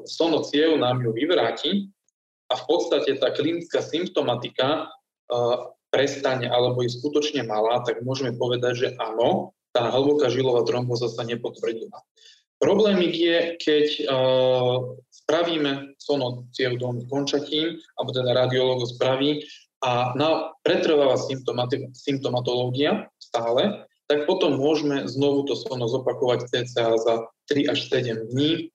uh, 0.00 0.08
sonociev 0.08 0.80
nám 0.80 1.04
ju 1.04 1.12
vyvráti 1.12 1.92
a 2.50 2.58
v 2.58 2.64
podstate 2.66 3.14
tá 3.20 3.30
klinická 3.30 3.78
symptomatika 3.78 4.90
prestane 5.90 6.46
alebo 6.50 6.82
je 6.82 6.90
skutočne 6.90 7.46
malá, 7.46 7.82
tak 7.86 8.02
môžeme 8.02 8.34
povedať, 8.34 8.72
že 8.74 8.88
áno, 8.98 9.54
tá 9.70 9.90
hlboká 9.94 10.30
žilová 10.30 10.66
trombóza 10.66 11.06
sa 11.06 11.22
nepotvrdila. 11.22 12.02
Problémik 12.60 13.14
je, 13.14 13.36
keď 13.56 13.86
uh, 14.04 14.98
spravíme 15.08 15.96
sonociev 15.96 16.76
dolných 16.76 17.08
končatín, 17.08 17.80
alebo 17.96 18.10
teda 18.12 18.30
radiológ 18.36 18.84
spraví 18.84 19.46
a 19.80 20.12
na, 20.12 20.52
pretrváva 20.60 21.16
symptomatológia 21.96 23.08
stále, 23.16 23.88
tak 24.12 24.28
potom 24.28 24.60
môžeme 24.60 25.08
znovu 25.08 25.48
to 25.48 25.56
sono 25.56 25.88
zopakovať 25.88 26.50
cca 26.52 26.98
za 27.00 27.14
3 27.48 27.70
až 27.72 27.78
7 27.88 28.28
dní 28.34 28.68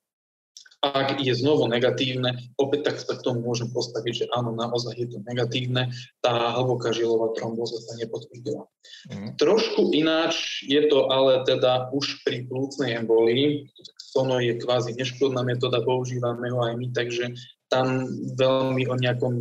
ak 0.93 1.17
je 1.17 1.33
znovu 1.33 1.65
negatívne, 1.65 2.37
opäť 2.61 2.93
tak 2.93 2.95
sa 3.01 3.17
k 3.17 3.25
tomu 3.25 3.41
môžem 3.41 3.73
postaviť, 3.73 4.13
že 4.13 4.25
áno, 4.35 4.53
naozaj 4.53 4.93
je 4.93 5.07
to 5.15 5.17
negatívne, 5.25 5.89
tá 6.21 6.53
hlboká 6.53 6.93
žilová 6.93 7.33
trombóza 7.33 7.81
sa 7.81 7.97
nepotvrdila. 7.97 8.69
Mm. 9.09 9.29
Trošku 9.41 9.89
ináč 9.97 10.61
je 10.69 10.85
to 10.85 11.09
ale 11.09 11.41
teda 11.49 11.89
už 11.89 12.21
pri 12.21 12.45
plúcnej 12.45 13.01
embolii, 13.01 13.71
sono 13.97 14.37
je 14.37 14.55
kvázi 14.61 14.93
neškodná 14.93 15.41
metóda, 15.41 15.81
používame 15.81 16.53
ho 16.53 16.61
aj 16.61 16.73
my, 16.77 16.87
takže 16.93 17.33
tam 17.67 18.05
veľmi 18.37 18.85
o 18.85 18.95
nejakom 18.95 19.33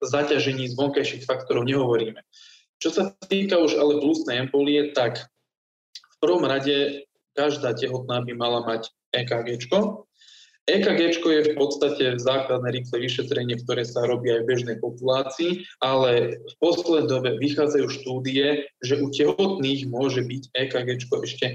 zaťažení 0.00 0.68
z 0.68 0.74
vonkajších 0.74 1.28
faktorov 1.28 1.68
nehovoríme. 1.68 2.20
Čo 2.80 2.88
sa 2.90 3.02
týka 3.28 3.60
už 3.60 3.76
ale 3.76 4.00
plúcnej 4.00 4.48
embolie, 4.48 4.96
tak 4.96 5.28
v 5.92 6.16
prvom 6.20 6.48
rade 6.48 7.04
každá 7.36 7.76
tehotná 7.76 8.24
by 8.24 8.32
mala 8.32 8.64
mať 8.64 8.88
EKG. 9.12 9.66
EKG 10.70 11.00
je 11.18 11.42
v 11.50 11.52
podstate 11.58 12.04
základné 12.22 12.68
rýchle 12.70 13.02
vyšetrenie, 13.02 13.58
ktoré 13.64 13.82
sa 13.82 14.06
robí 14.06 14.30
aj 14.30 14.46
v 14.46 14.48
bežnej 14.54 14.76
populácii, 14.78 15.66
ale 15.82 16.38
v 16.38 16.54
poslednej 16.62 17.10
dobe 17.10 17.30
vychádzajú 17.42 17.86
štúdie, 17.90 18.70
že 18.84 18.94
u 19.02 19.10
tehotných 19.10 19.90
môže 19.90 20.22
byť 20.22 20.42
EKG 20.54 20.88
ešte 21.26 21.46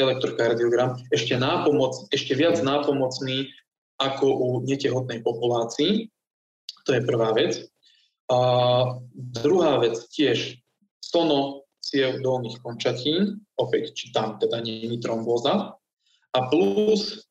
elektrokardiogram, 0.00 0.96
ešte, 1.12 1.36
nápomoc, 1.36 2.08
ešte 2.08 2.32
viac 2.32 2.56
nápomocný 2.64 3.52
ako 4.00 4.26
u 4.26 4.48
netehotnej 4.64 5.20
populácii. 5.20 6.08
To 6.88 6.90
je 6.96 7.04
prvá 7.04 7.36
vec. 7.36 7.68
A 8.32 8.40
druhá 9.12 9.76
vec 9.82 9.98
tiež 10.08 10.56
sono 11.04 11.68
ciev 11.84 12.20
dolných 12.20 12.60
končatín, 12.60 13.44
opäť 13.56 13.96
či 13.96 14.04
tam 14.12 14.36
teda 14.40 14.60
nie 14.60 14.88
je 14.88 15.00
trombóza. 15.00 15.76
A 16.36 16.38
plus 16.52 17.24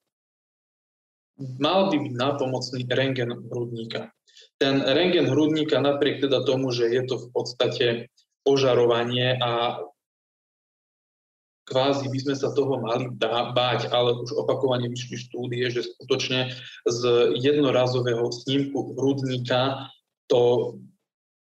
mal 1.62 1.94
by 1.94 1.98
byť 2.02 2.14
nápomocný 2.18 2.82
rengen 2.90 3.30
hrudníka. 3.50 4.10
Ten 4.58 4.82
rengen 4.82 5.30
hrudníka 5.30 5.78
napriek 5.78 6.26
teda 6.26 6.42
tomu, 6.46 6.74
že 6.74 6.90
je 6.90 7.02
to 7.06 7.16
v 7.22 7.28
podstate 7.30 7.88
ožarovanie 8.48 9.38
a 9.38 9.82
kvázi 11.68 12.08
by 12.08 12.18
sme 12.24 12.36
sa 12.40 12.50
toho 12.56 12.80
mali 12.80 13.12
báť, 13.54 13.92
ale 13.92 14.16
už 14.24 14.34
opakovane 14.40 14.88
vyšli 14.88 15.20
štúdie, 15.20 15.68
že 15.68 15.84
skutočne 15.84 16.56
z 16.88 17.02
jednorazového 17.38 18.32
snímku 18.32 18.96
hrudníka 18.96 19.92
to, 20.32 20.74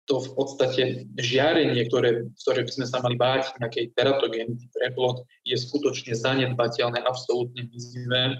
to 0.07 0.23
v 0.23 0.29
podstate 0.39 0.83
žiarenie, 1.19 1.83
ktoré, 1.91 2.31
ktoré 2.39 2.63
by 2.63 2.71
sme 2.71 2.87
sa 2.87 3.03
mali 3.03 3.19
báť 3.19 3.59
nejakej 3.59 3.91
teratogénity 3.91 4.71
preplod, 4.71 5.27
je 5.43 5.59
skutočne 5.59 6.15
zanedbateľné, 6.15 7.03
absolútne 7.03 7.67
mizivé. 7.67 8.39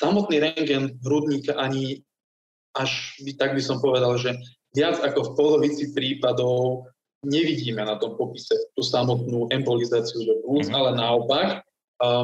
Samotný 0.00 0.40
rengen 0.40 0.96
hrudníka 1.04 1.54
ani 1.60 2.00
až 2.72 3.20
by, 3.20 3.36
tak 3.36 3.52
by 3.52 3.62
som 3.62 3.78
povedal, 3.84 4.16
že 4.16 4.32
viac 4.72 4.96
ako 5.04 5.20
v 5.22 5.34
polovici 5.36 5.92
prípadov 5.92 6.88
nevidíme 7.20 7.84
na 7.84 8.00
tom 8.00 8.16
popise 8.16 8.56
tú 8.72 8.80
samotnú 8.80 9.52
embolizáciu 9.52 10.24
do 10.24 10.34
plúc, 10.40 10.66
mm-hmm. 10.66 10.78
ale 10.78 10.90
naopak 10.96 11.48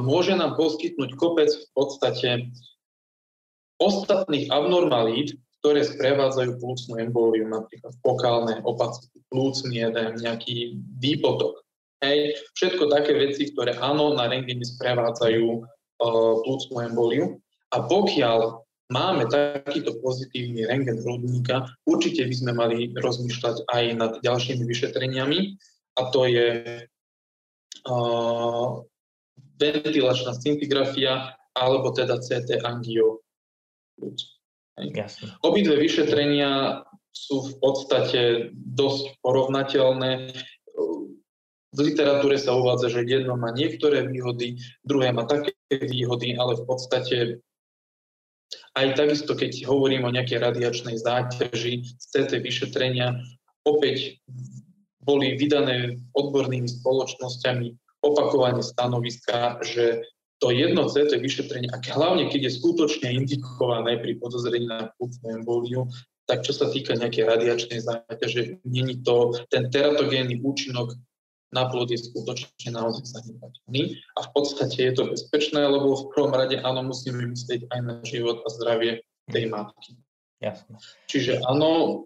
môže 0.00 0.32
nám 0.32 0.56
poskytnúť 0.56 1.20
kopec 1.20 1.52
v 1.52 1.68
podstate 1.76 2.48
ostatných 3.76 4.48
abnormalít, 4.48 5.36
ktoré 5.66 5.82
sprevádzajú 5.82 6.62
plúcnú 6.62 6.94
emboliu, 7.02 7.50
napríklad 7.50 7.90
fokálne 7.98 8.62
opacity, 8.62 9.18
plúcný 9.34 9.82
jeden, 9.82 10.14
nejaký 10.22 10.78
výpotok. 11.02 11.58
Hej, 12.06 12.38
všetko 12.54 12.86
také 12.86 13.18
veci, 13.18 13.50
ktoré 13.50 13.74
áno, 13.82 14.14
na 14.14 14.30
rengene 14.30 14.62
sprevádzajú 14.62 15.42
uh, 15.58 16.34
plúcnú 16.46 16.86
emboliu. 16.86 17.42
A 17.74 17.82
pokiaľ 17.82 18.62
máme 18.94 19.26
takýto 19.26 19.98
pozitívny 19.98 20.70
rengen 20.70 21.02
hrudníka, 21.02 21.66
určite 21.82 22.22
by 22.30 22.34
sme 22.38 22.52
mali 22.54 22.94
rozmýšľať 22.94 23.66
aj 23.66 23.84
nad 23.98 24.12
ďalšími 24.22 24.62
vyšetreniami 24.62 25.58
a 25.98 26.00
to 26.14 26.30
je 26.30 26.48
uh, 27.90 28.70
ventilačná 29.58 30.30
scintigrafia 30.38 31.34
alebo 31.58 31.90
teda 31.90 32.22
CT 32.22 32.62
angio. 32.62 33.18
Obidve 35.40 35.80
vyšetrenia 35.80 36.84
sú 37.16 37.48
v 37.48 37.52
podstate 37.64 38.52
dosť 38.52 39.16
porovnateľné. 39.24 40.36
V 41.72 41.78
literatúre 41.80 42.36
sa 42.36 42.56
uvádza, 42.56 42.92
že 42.92 43.08
jedno 43.08 43.36
má 43.40 43.52
niektoré 43.52 44.04
výhody, 44.04 44.60
druhé 44.84 45.12
má 45.12 45.24
také 45.24 45.56
výhody, 45.68 46.36
ale 46.36 46.56
v 46.60 46.64
podstate 46.68 47.16
aj 48.76 48.94
takisto, 48.94 49.32
keď 49.32 49.64
hovorím 49.64 50.04
o 50.04 50.14
nejakej 50.14 50.38
radiačnej 50.38 51.00
záťaži 51.00 51.82
CT 51.96 52.44
vyšetrenia, 52.44 53.16
opäť 53.64 54.20
boli 55.02 55.34
vydané 55.40 55.96
odbornými 56.12 56.68
spoločnosťami 56.68 57.66
opakovane 58.04 58.60
stanoviska, 58.60 59.58
že 59.64 60.04
to 60.38 60.52
jedno 60.52 60.84
CT 60.88 61.16
vyšetrenie, 61.16 61.72
a 61.72 61.80
hlavne 61.96 62.28
keď 62.28 62.50
je 62.50 62.56
skutočne 62.60 63.08
indikované 63.08 63.96
pri 64.00 64.20
podozrení 64.20 64.68
na 64.68 64.92
plúcnu 65.00 65.26
emboliu, 65.32 65.88
tak 66.26 66.42
čo 66.42 66.52
sa 66.52 66.68
týka 66.68 66.98
nejakej 66.98 67.24
radiačnej 67.24 67.80
záťaže, 67.80 68.60
není 68.66 69.00
to 69.00 69.32
ten 69.48 69.70
teratogénny 69.70 70.42
účinok 70.42 70.92
na 71.54 71.70
plod 71.70 71.88
je 71.88 71.96
skutočne 71.96 72.74
naozaj 72.74 73.06
zanedbateľný 73.06 73.82
a 74.18 74.18
v 74.26 74.30
podstate 74.34 74.90
je 74.90 74.92
to 74.92 75.08
bezpečné, 75.08 75.62
lebo 75.62 75.94
v 75.94 76.10
prvom 76.10 76.34
rade 76.34 76.58
áno, 76.58 76.82
musíme 76.82 77.22
myslieť 77.22 77.70
aj 77.70 77.80
na 77.80 77.94
život 78.02 78.42
a 78.42 78.48
zdravie 78.50 79.06
tej 79.30 79.46
matky. 79.46 79.94
Jasne. 80.42 80.76
Čiže 81.08 81.40
áno, 81.46 82.04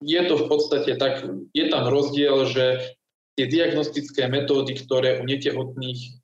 je 0.00 0.20
to 0.24 0.34
v 0.38 0.46
podstate 0.48 0.96
tak, 0.96 1.26
je 1.52 1.64
tam 1.68 1.84
rozdiel, 1.90 2.46
že 2.48 2.94
tie 3.34 3.46
diagnostické 3.50 4.30
metódy, 4.30 4.78
ktoré 4.78 5.18
u 5.20 5.26
netehotných 5.26 6.23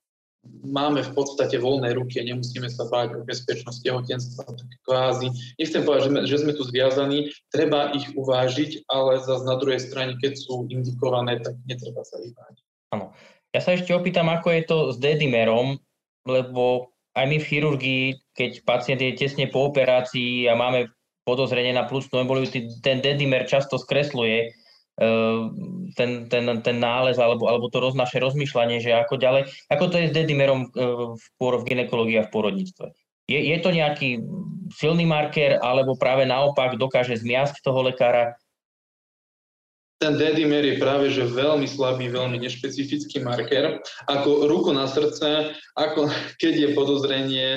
máme 0.65 1.05
v 1.05 1.13
podstate 1.13 1.61
voľné 1.61 1.93
ruky 1.97 2.21
a 2.21 2.29
nemusíme 2.29 2.69
sa 2.73 2.89
báť 2.89 3.17
o 3.17 3.25
bezpečnosť 3.25 3.85
tehotenstva, 3.85 4.45
tak 4.49 4.69
kvázi. 4.89 5.29
Nechcem 5.61 5.85
povedať, 5.85 6.09
že 6.09 6.37
že 6.37 6.41
sme 6.47 6.53
tu 6.57 6.63
zviazaní, 6.65 7.29
treba 7.53 7.93
ich 7.93 8.09
uvážiť, 8.17 8.89
ale 8.89 9.21
zase 9.21 9.45
na 9.45 9.57
druhej 9.61 9.81
strane, 9.81 10.17
keď 10.21 10.41
sú 10.41 10.65
indikované, 10.73 11.41
tak 11.41 11.57
netreba 11.69 12.01
sa 12.05 12.17
ich 12.25 12.33
báť. 12.33 12.55
Áno. 12.97 13.13
Ja 13.51 13.61
sa 13.61 13.75
ešte 13.75 13.91
opýtam, 13.91 14.31
ako 14.31 14.49
je 14.55 14.63
to 14.63 14.79
s 14.95 14.97
dedimerom, 15.03 15.83
lebo 16.23 16.95
aj 17.19 17.27
my 17.27 17.37
v 17.43 17.49
chirurgii, 17.51 18.05
keď 18.39 18.63
pacient 18.63 19.01
je 19.03 19.19
tesne 19.19 19.51
po 19.51 19.67
operácii 19.67 20.47
a 20.47 20.55
máme 20.55 20.87
podozrenie 21.27 21.75
na 21.75 21.85
plusnú 21.85 22.23
emboliu, 22.23 22.47
ten 22.81 23.03
dedimer 23.03 23.45
často 23.51 23.77
skresluje 23.77 24.55
ten, 25.97 26.29
ten, 26.29 26.45
ten 26.61 26.77
nález 26.77 27.17
alebo, 27.17 27.49
alebo 27.49 27.73
to 27.73 27.81
roz, 27.81 27.97
naše 27.97 28.21
rozmýšľanie, 28.21 28.85
že 28.85 28.93
ako 28.93 29.17
ďalej, 29.17 29.49
ako 29.73 29.85
to 29.89 29.97
je 29.97 30.11
s 30.13 30.17
dedimerom 30.17 30.69
ehm, 30.77 31.17
v, 31.17 31.25
v 31.41 31.67
ginekológii 31.67 32.21
a 32.21 32.27
v 32.29 32.33
porodníctve. 32.33 32.93
Je, 33.31 33.41
je 33.55 33.59
to 33.63 33.71
nejaký 33.71 34.21
silný 34.75 35.07
marker, 35.07 35.57
alebo 35.63 35.95
práve 35.95 36.27
naopak 36.27 36.75
dokáže 36.77 37.17
zmiasť 37.17 37.63
toho 37.63 37.87
lekára? 37.87 38.35
Ten 40.01 40.17
dedimer 40.17 40.65
je 40.65 40.81
práve 40.81 41.13
že 41.13 41.29
veľmi 41.29 41.69
slabý, 41.69 42.09
veľmi 42.09 42.41
nešpecifický 42.41 43.21
marker. 43.21 43.85
Ako 44.09 44.49
ruku 44.49 44.73
na 44.73 44.89
srdce, 44.89 45.55
ako 45.77 46.09
keď 46.41 46.53
je 46.57 46.69
podozrenie 46.73 47.49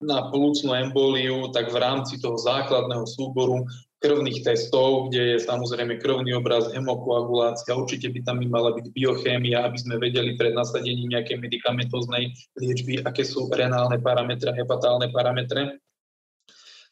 na 0.00 0.28
plúcnú 0.32 0.76
emboliu, 0.76 1.48
tak 1.52 1.72
v 1.72 1.80
rámci 1.80 2.20
toho 2.20 2.36
základného 2.36 3.04
súboru 3.04 3.64
krvných 4.00 4.40
testov, 4.40 5.12
kde 5.12 5.36
je 5.36 5.38
samozrejme 5.44 6.00
krvný 6.00 6.32
obraz, 6.32 6.72
hemokoagulácia, 6.72 7.76
určite 7.76 8.08
by 8.08 8.24
tam 8.24 8.40
by 8.40 8.48
mala 8.48 8.72
byť 8.72 8.96
biochémia, 8.96 9.60
aby 9.68 9.76
sme 9.76 10.00
vedeli 10.00 10.40
pred 10.40 10.56
nasadením 10.56 11.12
nejakej 11.12 11.36
medicamentoznej 11.36 12.32
liečby, 12.56 13.04
aké 13.04 13.28
sú 13.28 13.52
renálne 13.52 14.00
parametre, 14.00 14.56
hepatálne 14.56 15.12
parametre. 15.12 15.76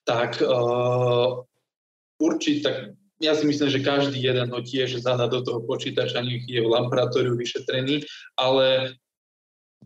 Tak 0.05 0.45
uh, 0.45 1.41
určite, 2.21 2.93
ja 3.25 3.33
si 3.33 3.45
myslím, 3.49 3.69
že 3.73 3.81
každý 3.81 4.21
jeden 4.21 4.53
ho 4.53 4.61
tiež 4.61 5.01
zada 5.01 5.33
do 5.33 5.41
toho 5.41 5.65
počítača, 5.65 6.21
nech 6.21 6.45
je 6.45 6.61
v 6.61 6.69
laboratóriu 6.69 7.41
vyšetrený, 7.41 8.05
ale 8.37 8.97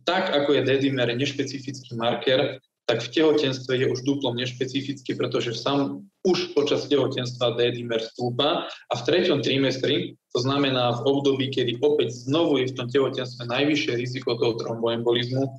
tak 0.02 0.34
ako 0.34 0.58
je 0.58 0.62
dedimer 0.66 1.06
nešpecifický 1.14 1.94
marker, 1.94 2.58
tak 2.92 3.08
v 3.08 3.24
tehotenstve 3.24 3.72
je 3.72 3.88
už 3.88 4.04
duplom 4.04 4.36
nešpecifický, 4.36 5.16
pretože 5.16 5.56
sám 5.56 6.04
už 6.28 6.52
počas 6.52 6.84
tehotenstva 6.92 7.56
D-dimer 7.56 8.04
stúpa. 8.04 8.68
A 8.68 8.92
v 8.92 9.04
treťom 9.08 9.40
trimestri, 9.40 10.20
to 10.36 10.44
znamená 10.44 11.00
v 11.00 11.08
období, 11.08 11.48
kedy 11.48 11.80
opäť 11.80 12.28
znovu 12.28 12.60
je 12.60 12.68
v 12.68 12.76
tom 12.76 12.92
tehotenstve 12.92 13.48
najvyššie 13.48 13.96
riziko 13.96 14.36
toho 14.36 14.60
tromboembolizmu, 14.60 15.56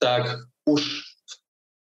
tak 0.00 0.40
už 0.64 0.80
v 0.80 1.34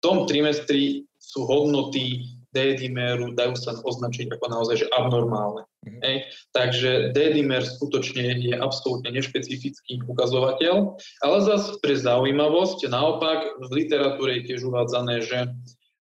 tom 0.01 0.25
trimestri 0.25 1.05
sú 1.21 1.45
hodnoty 1.45 2.25
D-dimeru 2.57 3.37
dajú 3.37 3.53
sa 3.53 3.77
označiť 3.77 4.33
ako 4.33 4.45
naozaj 4.49 4.81
že 4.81 4.87
abnormálne. 4.97 5.69
Mm-hmm. 5.85 6.01
Hej. 6.01 6.17
Takže 6.57 6.91
D-dimer 7.13 7.61
skutočne 7.61 8.41
je 8.41 8.57
absolútne 8.57 9.13
nešpecifický 9.13 10.01
ukazovateľ, 10.09 10.97
ale 11.21 11.37
zase 11.45 11.77
pre 11.85 11.93
zaujímavosť, 11.93 12.89
naopak 12.89 13.61
v 13.61 13.85
literatúre 13.85 14.41
je 14.41 14.45
tiež 14.49 14.65
uvádzané, 14.65 15.21
že 15.21 15.53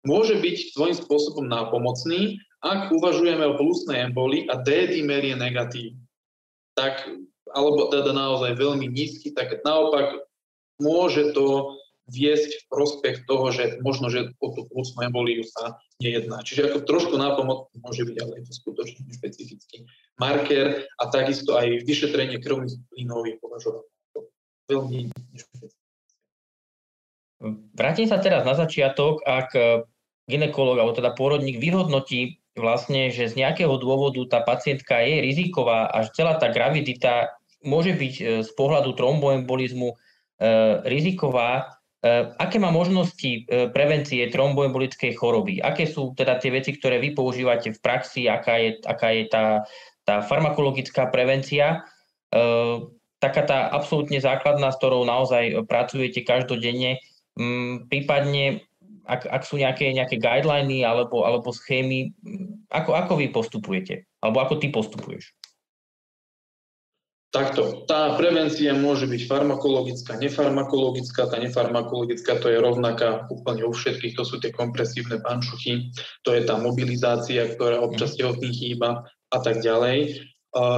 môže 0.07 0.39
byť 0.39 0.79
svojím 0.79 0.97
spôsobom 1.03 1.51
nápomocný, 1.51 2.39
ak 2.63 2.95
uvažujeme 2.95 3.45
o 3.45 3.59
plusnej 3.59 4.07
emboli 4.07 4.47
a 4.47 4.63
D-dimer 4.63 5.27
je 5.27 5.37
negatívny. 5.37 6.01
Tak, 6.79 7.07
alebo 7.51 7.91
teda 7.91 8.15
naozaj 8.15 8.55
veľmi 8.57 8.87
nízky, 8.89 9.35
tak 9.35 9.59
naopak 9.67 10.23
môže 10.79 11.35
to 11.35 11.77
viesť 12.05 12.51
v 12.53 12.65
prospech 12.69 13.17
toho, 13.25 13.49
že 13.49 13.81
možno, 13.81 14.13
že 14.13 14.37
o 14.45 14.53
tú 14.53 14.69
plúcnu 14.69 15.09
emboliu 15.09 15.41
sa 15.45 15.81
nejedná. 16.05 16.45
Čiže 16.45 16.69
ako 16.69 16.79
trošku 16.85 17.15
nápomoc 17.17 17.73
môže 17.81 18.05
byť, 18.05 18.17
ale 18.21 18.33
je 18.41 18.45
to 18.49 18.53
skutočne 18.61 19.09
špecifický 19.09 19.89
marker 20.21 20.85
a 21.01 21.03
takisto 21.09 21.57
aj 21.57 21.81
vyšetrenie 21.89 22.45
krvných 22.45 22.77
plynov 22.93 23.25
je 23.25 23.35
považované 23.41 23.89
veľmi 24.69 25.13
nešpecifické. 25.33 25.83
Vrátim 27.77 28.09
sa 28.09 28.21
teraz 28.21 28.45
na 28.45 28.57
začiatok, 28.57 29.21
ak 29.25 29.53
ginekolog 30.29 30.81
alebo 30.81 30.97
teda 30.97 31.13
pôrodník 31.13 31.61
vyhodnotí 31.61 32.41
vlastne, 32.57 33.13
že 33.13 33.29
z 33.29 33.45
nejakého 33.45 33.77
dôvodu 33.77 34.21
tá 34.29 34.41
pacientka 34.41 35.01
je 35.05 35.21
riziková 35.21 35.89
a 35.89 36.09
celá 36.09 36.41
tá 36.41 36.49
gravidita 36.49 37.37
môže 37.65 37.97
byť 37.97 38.45
z 38.45 38.51
pohľadu 38.57 38.97
tromboembolizmu 38.97 39.93
riziková. 40.89 41.81
Aké 42.37 42.61
má 42.61 42.69
možnosti 42.69 43.49
prevencie 43.73 44.29
tromboembolickej 44.29 45.17
choroby? 45.17 45.65
Aké 45.65 45.89
sú 45.89 46.13
teda 46.13 46.37
tie 46.37 46.53
veci, 46.53 46.77
ktoré 46.77 47.01
vy 47.01 47.17
používate 47.17 47.73
v 47.73 47.81
praxi? 47.81 48.29
Aká 48.29 48.61
je, 48.61 48.77
aká 48.85 49.09
je 49.17 49.25
tá, 49.33 49.45
tá 50.05 50.21
farmakologická 50.21 51.09
prevencia? 51.09 51.81
Taká 53.25 53.43
tá 53.49 53.73
absolútne 53.73 54.21
základná, 54.21 54.69
s 54.69 54.77
ktorou 54.77 55.09
naozaj 55.09 55.65
pracujete 55.65 56.21
každodenne. 56.29 57.01
Mm, 57.41 57.89
prípadne 57.89 58.61
ak, 59.09 59.25
ak 59.29 59.43
sú 59.45 59.61
nejaké, 59.61 59.93
nejaké 59.93 60.17
guideliny 60.17 60.85
alebo, 60.85 61.25
alebo 61.25 61.53
schémy, 61.53 62.13
ako, 62.73 62.97
ako 62.97 63.13
vy 63.21 63.33
postupujete? 63.33 64.05
Alebo 64.25 64.41
ako 64.45 64.61
ty 64.61 64.73
postupuješ? 64.73 65.33
Takto, 67.35 67.83
tá 67.91 68.15
prevencia 68.15 68.71
môže 68.79 69.11
byť 69.11 69.27
farmakologická, 69.27 70.15
nefarmakologická. 70.23 71.27
Tá 71.27 71.43
nefarmakologická 71.43 72.39
to 72.39 72.47
je 72.47 72.63
rovnaká 72.63 73.27
úplne 73.27 73.67
u 73.67 73.75
všetkých, 73.75 74.15
to 74.15 74.23
sú 74.23 74.39
tie 74.39 74.55
kompresívne 74.55 75.19
pančuchy, 75.19 75.91
to 76.23 76.31
je 76.31 76.47
tá 76.47 76.55
mobilizácia, 76.63 77.51
ktorá 77.51 77.83
občas 77.83 78.15
mhm. 78.15 78.19
tehotných 78.23 78.55
chýba 78.55 79.03
a 79.35 79.39
tak 79.43 79.67
ďalej. 79.67 80.31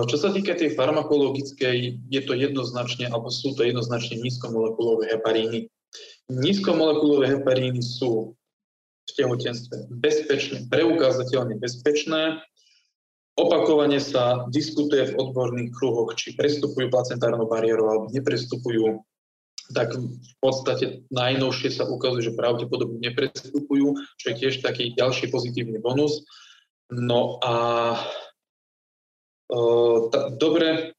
Čo 0.09 0.17
sa 0.17 0.33
týka 0.33 0.57
tej 0.57 0.73
farmakologickej, 0.73 2.09
je 2.09 2.21
to 2.25 2.33
jednoznačne, 2.33 3.13
alebo 3.13 3.29
sú 3.29 3.53
to 3.53 3.61
jednoznačne 3.61 4.17
nízkomolekulové 4.25 5.13
heparíny. 5.13 5.69
Nízkomolekulové 6.33 7.37
heparíny 7.37 7.85
sú 7.85 8.33
v 9.05 9.11
tehotenstve 9.13 9.93
bezpečné, 9.93 10.73
preukázateľne 10.73 11.61
bezpečné. 11.61 12.41
Opakovane 13.37 14.01
sa 14.01 14.49
diskutuje 14.49 15.13
v 15.13 15.17
odborných 15.21 15.73
kruhoch, 15.77 16.17
či 16.17 16.33
prestupujú 16.33 16.89
placentárnu 16.89 17.45
bariéru 17.45 17.85
alebo 17.85 18.07
neprestupujú. 18.09 19.05
Tak 19.77 19.93
v 19.99 20.35
podstate 20.41 21.05
najnovšie 21.13 21.75
sa 21.75 21.85
ukazuje, 21.85 22.33
že 22.33 22.39
pravdepodobne 22.39 23.03
neprestupujú, 23.03 23.99
čo 24.17 24.25
je 24.33 24.35
tiež 24.41 24.65
taký 24.65 24.97
ďalší 24.97 25.29
pozitívny 25.29 25.83
bonus. 25.83 26.25
No 26.89 27.43
a 27.43 27.55
e, 29.51 29.59
tá, 30.09 30.31
dobre, 30.39 30.97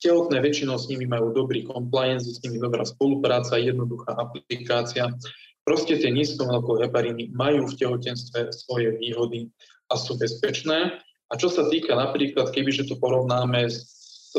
Tehotné 0.00 0.40
väčšinou 0.40 0.80
s 0.80 0.88
nimi 0.88 1.04
majú 1.04 1.28
dobrý 1.36 1.68
compliance, 1.68 2.24
s 2.24 2.40
nimi 2.40 2.56
dobrá 2.56 2.88
spolupráca, 2.88 3.60
jednoduchá 3.60 4.16
aplikácia. 4.16 5.12
Proste 5.60 6.00
tie 6.00 6.08
nízkomlkové 6.08 6.88
hepariny 6.88 7.28
majú 7.36 7.68
v 7.68 7.76
tehotenstve 7.76 8.48
svoje 8.48 8.96
výhody 8.96 9.52
a 9.92 10.00
sú 10.00 10.16
bezpečné. 10.16 11.04
A 11.30 11.38
čo 11.38 11.46
sa 11.46 11.70
týka 11.70 11.94
napríklad, 11.94 12.50
kebyže 12.50 12.90
to 12.90 12.98
porovnáme 12.98 13.70
s 13.70 14.34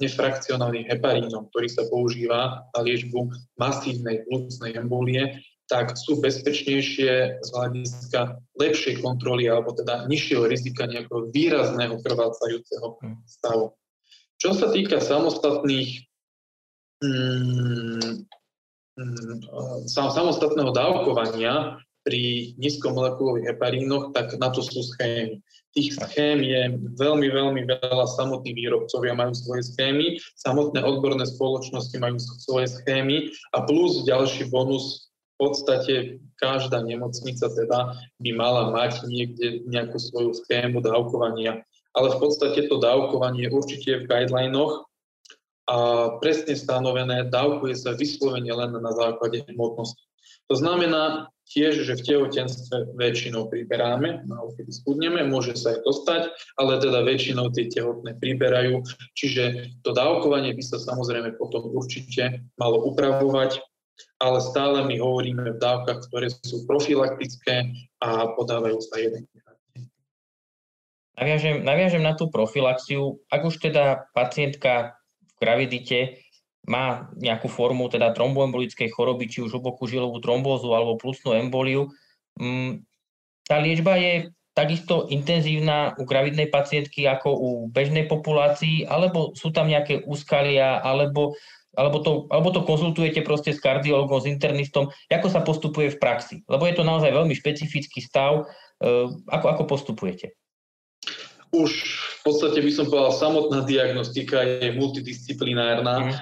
nefrakcionálnym 0.00 0.88
heparínom, 0.88 1.46
ktorý 1.52 1.68
sa 1.70 1.86
používa 1.86 2.66
na 2.74 2.80
liečbu 2.82 3.30
masívnej 3.60 4.26
plúcnej 4.26 4.74
embolie, 4.74 5.44
tak 5.70 5.94
sú 5.96 6.20
bezpečnejšie 6.20 7.40
z 7.40 7.48
hľadiska 7.54 8.36
lepšej 8.60 9.00
kontroly 9.00 9.48
alebo 9.48 9.72
teda 9.72 10.04
nižšieho 10.10 10.44
rizika 10.44 10.84
nejakého 10.84 11.32
výrazného 11.32 11.96
krvácajúceho 12.02 12.98
hm. 13.00 13.16
stavu. 13.24 13.72
Čo 14.36 14.58
sa 14.58 14.74
týka 14.74 14.98
samostatných 14.98 16.02
mm, 16.98 18.26
mm, 18.98 19.38
samostatného 19.86 20.74
dávkovania 20.74 21.78
pri 22.02 22.54
nízkomolekulových 22.58 23.54
heparínoch, 23.54 24.14
tak 24.14 24.34
na 24.38 24.50
to 24.50 24.62
sú 24.62 24.82
schémy. 24.82 25.38
Tých 25.72 25.96
schém 25.96 26.44
je 26.44 26.76
veľmi, 27.00 27.32
veľmi 27.32 27.62
veľa, 27.64 28.04
samotní 28.18 28.52
výrobcovia 28.52 29.16
majú 29.16 29.32
svoje 29.32 29.62
schémy, 29.72 30.20
samotné 30.36 30.84
odborné 30.84 31.24
spoločnosti 31.24 31.96
majú 31.96 32.20
svoje 32.20 32.68
schémy 32.68 33.32
a 33.56 33.64
plus 33.64 34.04
ďalší 34.04 34.52
bonus 34.52 35.08
v 35.40 35.48
podstate 35.48 35.94
každá 36.38 36.84
nemocnica 36.84 37.50
teda 37.50 37.98
by 38.20 38.30
mala 38.36 38.70
mať 38.70 39.02
niekde 39.10 39.64
nejakú 39.66 39.98
svoju 39.98 40.38
schému 40.38 40.84
dávkovania 40.84 41.66
ale 41.92 42.08
v 42.16 42.18
podstate 42.20 42.68
to 42.68 42.76
dávkovanie 42.80 43.52
určite 43.52 43.86
je 43.88 44.00
v 44.04 44.08
guidelinoch 44.08 44.88
a 45.70 45.76
presne 46.18 46.58
stanovené, 46.58 47.30
dávkuje 47.30 47.74
sa 47.78 47.94
vyslovene 47.94 48.50
len 48.50 48.74
na 48.74 48.92
základe 48.92 49.46
hmotnosti. 49.46 50.02
To 50.50 50.58
znamená 50.58 51.30
tiež, 51.48 51.86
že 51.86 51.96
v 51.96 52.04
tehotenstve 52.06 52.96
väčšinou 52.98 53.48
priberáme, 53.48 54.26
no 54.26 54.52
kedy 54.56 54.72
skudneme, 54.72 55.22
môže 55.28 55.54
sa 55.54 55.76
aj 55.76 55.78
dostať, 55.86 56.22
ale 56.58 56.82
teda 56.82 57.04
väčšinou 57.04 57.52
tie 57.54 57.68
tehotné 57.68 58.16
priberajú, 58.18 58.82
čiže 59.14 59.70
to 59.86 59.90
dávkovanie 59.92 60.56
by 60.56 60.62
sa 60.64 60.80
samozrejme 60.80 61.36
potom 61.36 61.68
určite 61.70 62.42
malo 62.58 62.84
upravovať, 62.90 63.60
ale 64.18 64.38
stále 64.40 64.82
my 64.88 64.96
hovoríme 64.98 65.56
v 65.56 65.60
dávkach, 65.60 66.08
ktoré 66.10 66.32
sú 66.42 66.64
profilaktické 66.66 67.70
a 68.02 68.32
podávajú 68.34 68.78
sa 68.82 68.98
jeden 68.98 69.28
Naviažem, 71.12 71.60
naviažem 71.60 72.00
na 72.00 72.16
tú 72.16 72.32
profilaxiu. 72.32 73.20
Ak 73.28 73.44
už 73.44 73.60
teda 73.60 74.08
pacientka 74.16 74.96
gravidite 75.42 76.22
má 76.62 77.10
nejakú 77.18 77.50
formu 77.50 77.90
teda 77.90 78.14
tromboembolickej 78.14 78.94
choroby, 78.94 79.26
či 79.26 79.42
už 79.42 79.58
hlbokú 79.58 79.90
žilovú 79.90 80.22
trombózu 80.22 80.70
alebo 80.70 80.94
plusnú 80.94 81.34
emboliu, 81.34 81.90
mm, 82.38 82.86
tá 83.50 83.58
liečba 83.58 83.98
je 83.98 84.30
takisto 84.52 85.08
intenzívna 85.08 85.96
u 85.96 86.04
gravidnej 86.04 86.46
pacientky 86.52 87.08
ako 87.08 87.28
u 87.34 87.50
bežnej 87.72 88.06
populácii, 88.06 88.84
alebo 88.86 89.32
sú 89.32 89.50
tam 89.50 89.66
nejaké 89.66 90.04
úskalia, 90.04 90.78
alebo, 90.84 91.34
alebo, 91.72 91.98
to, 92.04 92.12
alebo 92.28 92.52
to 92.52 92.60
konzultujete 92.62 93.24
proste 93.24 93.56
s 93.56 93.60
kardiologom, 93.64 94.20
s 94.20 94.28
internistom, 94.28 94.92
ako 95.08 95.28
sa 95.32 95.40
postupuje 95.40 95.96
v 95.96 96.00
praxi? 96.00 96.36
Lebo 96.46 96.68
je 96.68 96.76
to 96.76 96.84
naozaj 96.84 97.10
veľmi 97.10 97.32
špecifický 97.32 98.04
stav. 98.04 98.44
E, 98.76 99.08
ako, 99.32 99.46
ako 99.56 99.62
postupujete? 99.64 100.36
Už 101.52 101.70
v 101.92 102.20
podstate 102.24 102.64
by 102.64 102.72
som 102.72 102.88
povedal, 102.88 103.12
samotná 103.12 103.60
diagnostika 103.68 104.40
je 104.40 104.72
multidisciplinárna. 104.72 106.08
Mm. 106.08 106.12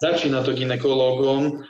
Začína 0.00 0.40
to 0.40 0.56
ginekológom, 0.56 1.60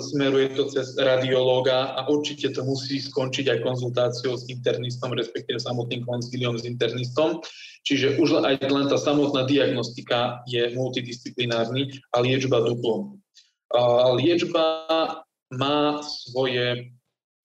smeruje 0.00 0.56
to 0.56 0.72
cez 0.72 0.96
radiológa 0.96 1.92
a 1.92 2.08
určite 2.08 2.56
to 2.56 2.64
musí 2.64 3.04
skončiť 3.04 3.52
aj 3.52 3.58
konzultáciou 3.60 4.40
s 4.40 4.48
internistom, 4.48 5.12
respektíve 5.12 5.60
samotným 5.60 6.08
konzíliom 6.08 6.56
s 6.56 6.64
internistom. 6.64 7.44
Čiže 7.84 8.16
už 8.16 8.40
aj 8.40 8.64
len 8.64 8.88
tá 8.88 8.96
samotná 8.96 9.44
diagnostika 9.44 10.40
je 10.48 10.72
multidisciplinárny 10.72 12.00
a 12.16 12.24
liečba 12.24 12.64
duplom. 12.64 13.20
Liečba 14.16 14.64
má 15.52 16.00
svoje, 16.00 16.96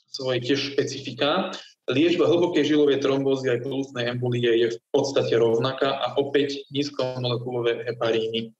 svoje 0.07 0.37
tiež 0.47 0.59
špecifika. 0.71 1.51
Liečba 1.89 2.29
hlbokej 2.29 2.69
žilovej 2.69 3.01
trombózy 3.01 3.49
aj 3.49 3.65
plusnej 3.65 4.13
embolie 4.13 4.61
je 4.61 4.67
v 4.73 4.77
podstate 4.93 5.33
rovnaká 5.33 5.97
a 5.97 6.13
opäť 6.21 6.61
nízkomolekulové 6.69 7.81
heparíny. 7.89 8.53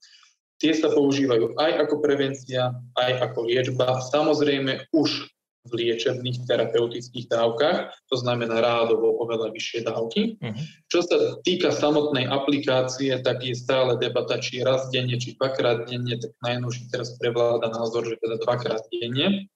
Tie 0.60 0.74
sa 0.74 0.90
používajú 0.92 1.56
aj 1.56 1.88
ako 1.88 1.96
prevencia, 2.04 2.74
aj 2.98 3.12
ako 3.32 3.48
liečba, 3.48 4.02
samozrejme 4.10 4.92
už 4.92 5.30
v 5.68 5.72
liečebných 5.86 6.48
terapeutických 6.48 7.30
dávkach, 7.30 7.92
to 8.10 8.16
znamená 8.18 8.64
rádovo 8.64 9.20
oveľa 9.22 9.52
vyššie 9.54 9.86
dávky. 9.86 10.40
Uh-huh. 10.40 10.56
Čo 10.88 11.00
sa 11.06 11.18
týka 11.44 11.70
samotnej 11.70 12.26
aplikácie, 12.32 13.14
tak 13.22 13.44
je 13.44 13.54
stále 13.54 14.00
debata, 14.00 14.40
či 14.40 14.64
raz 14.66 14.88
denne, 14.90 15.20
či 15.20 15.36
dvakrát 15.36 15.86
denne, 15.86 16.16
tak 16.18 16.32
najnovšie 16.42 16.90
teraz 16.90 17.14
prevláda 17.20 17.70
názor, 17.70 18.08
že 18.08 18.18
teda 18.18 18.40
dvakrát 18.42 18.82
denne. 18.90 19.52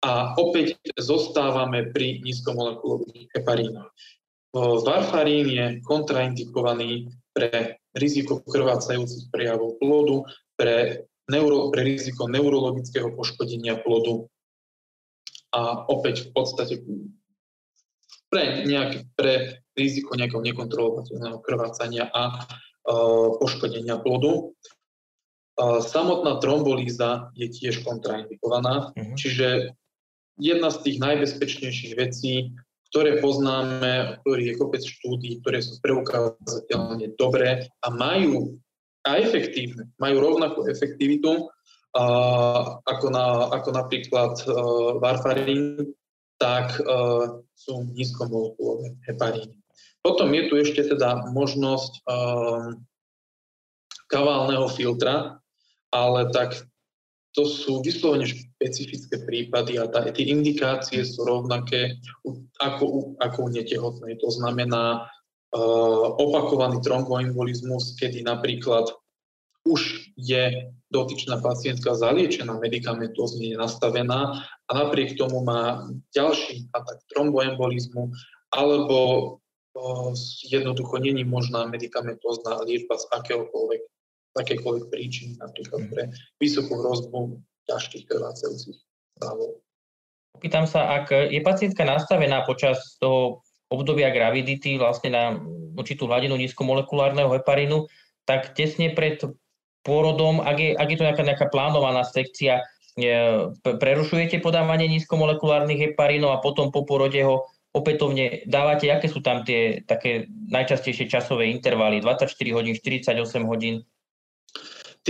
A 0.00 0.32
opäť 0.40 0.80
zostávame 0.96 1.92
pri 1.92 2.24
nízkomolekulových 2.24 3.28
heparínoch. 3.36 3.92
Varfarín 4.56 5.46
je 5.46 5.66
kontraindikovaný 5.84 7.12
pre 7.36 7.78
riziko 7.94 8.40
krvácajúcich 8.42 9.30
prejavov 9.30 9.76
plodu, 9.78 10.26
pre, 10.56 11.06
neuro, 11.30 11.70
pre 11.70 11.82
riziko 11.84 12.26
neurologického 12.26 13.14
poškodenia 13.14 13.78
plodu 13.84 14.26
a 15.50 15.86
opäť 15.90 16.26
v 16.26 16.28
podstate 16.34 16.74
pre, 18.30 18.62
nejaké, 18.66 19.10
pre 19.18 19.62
riziko 19.74 20.14
nejakého 20.14 20.42
nekontrolovateľného 20.42 21.38
krvácania 21.42 22.06
a 22.10 22.46
uh, 22.46 23.34
poškodenia 23.38 23.98
plodu. 23.98 24.54
Uh, 25.58 25.82
samotná 25.82 26.38
trombolíza 26.38 27.34
je 27.34 27.50
tiež 27.50 27.82
kontraindikovaná, 27.82 28.94
uh-huh. 28.94 29.14
čiže 29.18 29.74
jedna 30.38 30.70
z 30.70 30.78
tých 30.86 30.96
najbezpečnejších 31.02 31.94
vecí, 31.98 32.54
ktoré 32.90 33.22
poznáme, 33.22 34.18
ktorých 34.22 34.48
je 34.50 34.58
kopec 34.58 34.82
štúdí, 34.82 35.38
ktoré 35.40 35.62
sú 35.62 35.78
preukázateľne 35.78 37.14
dobré 37.14 37.70
a 37.86 37.88
majú 37.94 38.58
a 39.06 39.16
efektívne, 39.16 39.88
majú 39.96 40.20
rovnakú 40.20 40.66
efektivitu 40.68 41.48
a, 41.96 42.04
ako, 42.84 43.06
na, 43.08 43.48
ako 43.54 43.68
napríklad 43.72 44.34
uh, 44.44 44.98
varfarín, 45.00 45.94
tak 46.36 46.76
uh, 46.82 47.40
sú 47.54 47.88
nízkomolekulové 47.94 48.98
heparíny. 49.08 49.56
Potom 50.00 50.32
je 50.32 50.42
tu 50.48 50.54
ešte 50.58 50.82
teda 50.84 51.30
možnosť 51.32 51.92
uh, 52.08 52.74
kaválneho 54.10 54.66
filtra, 54.72 55.38
ale 55.94 56.28
tak 56.34 56.58
to 57.32 57.46
sú 57.46 57.80
vyslovene 57.86 58.26
špecifické 58.60 59.24
prípady 59.24 59.80
a 59.80 59.88
tá, 59.88 60.04
tie 60.12 60.28
indikácie 60.28 61.00
sú 61.00 61.24
rovnaké 61.24 61.96
ako, 62.60 63.16
ako 63.16 63.48
u 63.48 63.48
netehotnej. 63.48 64.20
To 64.20 64.28
znamená 64.28 65.08
uh, 65.56 66.06
opakovaný 66.20 66.84
tromboembolizmus, 66.84 67.96
kedy 67.96 68.20
napríklad 68.20 68.92
už 69.64 70.12
je 70.20 70.68
dotyčná 70.92 71.40
pacientka 71.40 71.96
zaliečená, 71.96 72.60
medicamentózne 72.60 73.56
nastavená 73.56 74.44
a 74.68 74.70
napriek 74.76 75.16
tomu 75.16 75.40
má 75.40 75.88
ďalší 76.12 76.68
atak 76.76 77.00
tromboembolizmu 77.16 78.12
alebo 78.52 78.96
uh, 79.72 80.12
jednoducho 80.52 81.00
není 81.00 81.24
možná 81.24 81.64
medicamentózna 81.64 82.60
liečba 82.68 83.00
z 83.00 83.08
akéhokoľvek 83.08 83.88
akékoľvek 84.30 84.94
príčiny, 84.94 85.42
napríklad 85.42 85.90
pre 85.90 86.02
vysokú 86.38 86.78
hrozbu 86.78 87.42
ťažkých 87.70 88.04
krvácajúcich 88.10 88.78
stavov. 89.16 89.62
Pýtam 90.42 90.66
sa, 90.66 91.00
ak 91.02 91.30
je 91.30 91.40
pacientka 91.42 91.86
nastavená 91.86 92.42
počas 92.42 92.98
toho 92.98 93.46
obdobia 93.70 94.10
gravidity 94.10 94.80
vlastne 94.80 95.10
na 95.14 95.24
určitú 95.78 96.10
hladinu 96.10 96.34
nízkomolekulárneho 96.34 97.30
heparínu, 97.38 97.86
tak 98.26 98.58
tesne 98.58 98.90
pred 98.90 99.22
pôrodom, 99.86 100.42
ak 100.42 100.56
je, 100.58 100.70
ak 100.74 100.88
je 100.90 100.98
to 100.98 101.06
nejaká, 101.06 101.22
nejaká 101.22 101.46
plánovaná 101.48 102.02
sekcia, 102.02 102.66
prerušujete 103.62 104.42
podávanie 104.42 104.90
nízkomolekulárnych 104.90 105.92
heparínov 105.92 106.36
a 106.36 106.42
potom 106.42 106.74
po 106.74 106.82
porode 106.82 107.22
ho 107.22 107.46
opätovne 107.70 108.42
dávate, 108.50 108.90
aké 108.90 109.06
sú 109.06 109.22
tam 109.22 109.46
tie 109.46 109.86
také 109.86 110.26
najčastejšie 110.50 111.06
časové 111.06 111.54
intervaly, 111.54 112.02
24 112.02 112.34
hodín, 112.50 112.74
48 112.74 113.14
hodín? 113.46 113.86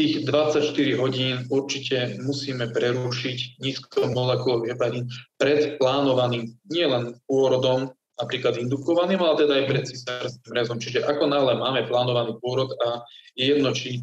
Tých 0.00 0.24
24 0.24 0.96
hodín 0.96 1.44
určite 1.52 2.16
musíme 2.24 2.72
prerušiť 2.72 3.60
nízkomolekulový 3.60 4.72
heparín 4.72 5.04
pred 5.36 5.76
plánovaným 5.76 6.56
nielen 6.72 7.20
pôrodom, 7.28 7.92
napríklad 8.16 8.56
indukovaným, 8.56 9.20
ale 9.20 9.44
teda 9.44 9.60
aj 9.60 9.64
pred 9.68 9.84
cisárským 9.84 10.52
rezom. 10.56 10.80
Čiže 10.80 11.04
ako 11.04 11.28
náhle 11.28 11.52
máme 11.60 11.84
plánovaný 11.84 12.32
pôrod 12.40 12.72
a 12.80 13.04
je 13.36 13.52
jedno, 13.52 13.76
či 13.76 14.00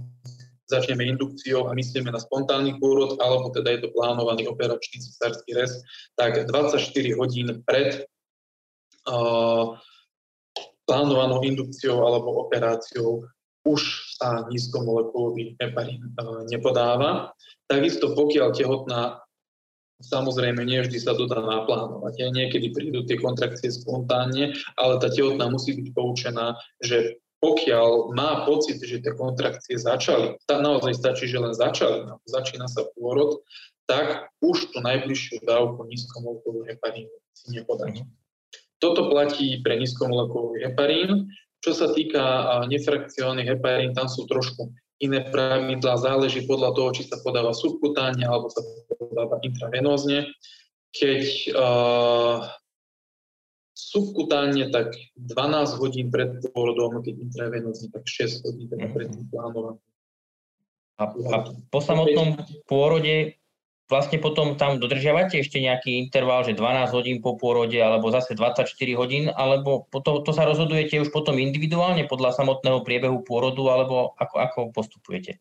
začneme 0.70 1.02
indukciou 1.18 1.66
a 1.66 1.74
myslíme 1.74 2.14
na 2.14 2.22
spontánny 2.22 2.78
pôrod, 2.78 3.18
alebo 3.18 3.50
teda 3.50 3.74
je 3.74 3.90
to 3.90 3.94
plánovaný 3.98 4.46
operačný 4.46 5.02
cisársky 5.02 5.58
rez, 5.58 5.82
tak 6.14 6.46
24 6.46 6.78
hodín 7.18 7.66
pred 7.66 8.06
uh, 9.10 9.74
plánovanou 10.86 11.42
indukciou 11.42 12.06
alebo 12.06 12.46
operáciou 12.46 13.26
už 13.68 14.16
sa 14.16 14.48
nízkomolekulový 14.48 15.60
heparín 15.60 16.16
e, 16.16 16.48
nepodáva. 16.48 17.36
Takisto 17.68 18.16
pokiaľ 18.16 18.56
tehotná, 18.56 19.20
samozrejme 20.00 20.64
nie 20.64 20.80
vždy 20.80 20.98
sa 21.04 21.12
to 21.20 21.28
dá 21.28 21.44
naplánovať. 21.44 22.14
Ja, 22.16 22.28
niekedy 22.32 22.72
prídu 22.72 23.04
tie 23.04 23.20
kontrakcie 23.20 23.68
spontánne, 23.68 24.56
ale 24.80 24.94
tá 25.04 25.12
tehotná 25.12 25.52
musí 25.52 25.76
byť 25.76 25.88
poučená, 25.92 26.56
že 26.80 27.20
pokiaľ 27.38 28.18
má 28.18 28.48
pocit, 28.50 28.82
že 28.82 29.04
tie 29.04 29.14
kontrakcie 29.14 29.78
začali, 29.78 30.42
tá 30.50 30.58
naozaj 30.58 30.98
stačí, 30.98 31.30
že 31.30 31.38
len 31.38 31.54
začali, 31.54 32.10
začína 32.26 32.66
sa 32.66 32.88
pôrod, 32.98 33.46
tak 33.86 34.34
už 34.42 34.74
tú 34.74 34.82
najbližšiu 34.82 35.46
dávku 35.46 35.86
nízkomolekulovú 35.86 36.66
heparínu 36.66 37.14
si 37.38 37.54
nepodať. 37.54 38.04
Mhm. 38.04 38.10
Toto 38.78 39.10
platí 39.10 39.58
pre 39.66 39.82
nízkomolekulový 39.82 40.70
heparín. 40.70 41.34
Čo 41.68 41.76
sa 41.76 41.92
týka 41.92 42.24
nefrakciálnych 42.72 43.52
heparín, 43.52 43.92
tam 43.92 44.08
sú 44.08 44.24
trošku 44.24 44.72
iné 45.04 45.20
pravidlá, 45.28 46.00
záleží 46.00 46.48
podľa 46.48 46.72
toho, 46.72 46.90
či 46.96 47.04
sa 47.12 47.20
podáva 47.20 47.52
subkutánne 47.52 48.24
alebo 48.24 48.48
sa 48.48 48.64
podáva 48.88 49.36
intravenózne. 49.44 50.32
Keď 50.96 51.52
uh, 51.52 52.48
subkutánne, 53.76 54.72
tak 54.72 54.96
12 55.20 55.84
hodín 55.84 56.08
pred 56.08 56.40
pôrodom, 56.56 57.04
keď 57.04 57.20
intravenózne, 57.20 57.92
tak 57.92 58.08
6 58.08 58.48
hodín 58.48 58.72
teda 58.72 58.88
pred 58.96 59.12
tým 59.12 59.28
plánovaným. 59.28 59.84
A, 60.98 61.04
a 61.04 61.38
po 61.68 61.80
samotnom 61.84 62.42
pôrode 62.66 63.38
vlastne 63.88 64.20
potom 64.20 64.60
tam 64.60 64.80
dodržiavate 64.80 65.40
ešte 65.40 65.64
nejaký 65.64 65.96
interval, 65.98 66.44
že 66.44 66.56
12 66.56 66.92
hodín 66.92 67.18
po 67.24 67.40
pôrode, 67.40 67.76
alebo 67.80 68.12
zase 68.12 68.36
24 68.36 68.68
hodín, 69.00 69.32
alebo 69.32 69.88
to, 69.92 70.22
to 70.24 70.32
sa 70.36 70.44
rozhodujete 70.44 71.00
už 71.00 71.10
potom 71.10 71.40
individuálne 71.40 72.04
podľa 72.06 72.36
samotného 72.36 72.84
priebehu 72.84 73.24
pôrodu, 73.24 73.64
alebo 73.72 74.14
ako, 74.20 74.36
ako 74.38 74.60
postupujete? 74.76 75.40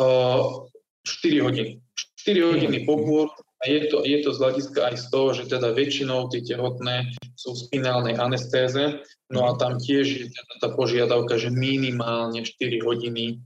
Uh, 0.00 0.64
4 1.04 1.44
hodiny. 1.44 1.80
4 2.24 2.50
hodiny 2.56 2.88
po 2.88 2.98
pôrode 3.00 3.48
a 3.58 3.64
je 3.66 3.90
to, 3.90 4.06
je 4.06 4.22
to 4.22 4.30
z 4.30 4.38
hľadiska 4.38 4.80
aj 4.86 4.94
z 5.02 5.04
toho, 5.10 5.28
že 5.34 5.50
teda 5.50 5.74
väčšinou 5.74 6.30
tie 6.30 6.46
tehotné 6.46 7.10
sú 7.34 7.58
v 7.58 7.62
spinálnej 7.66 8.14
anestéze, 8.14 9.02
no 9.34 9.50
a 9.50 9.58
tam 9.58 9.82
tiež 9.82 10.06
je 10.06 10.26
teda 10.30 10.54
tá 10.62 10.68
požiadavka, 10.78 11.34
že 11.42 11.50
minimálne 11.50 12.46
4 12.46 12.54
hodiny 12.86 13.42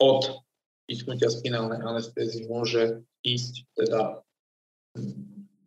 od 0.00 0.40
pichnutia 0.88 1.28
spinálnej 1.28 1.84
anestézy 1.84 2.48
môže 2.48 3.04
ísť, 3.24 3.66
teda 3.76 4.22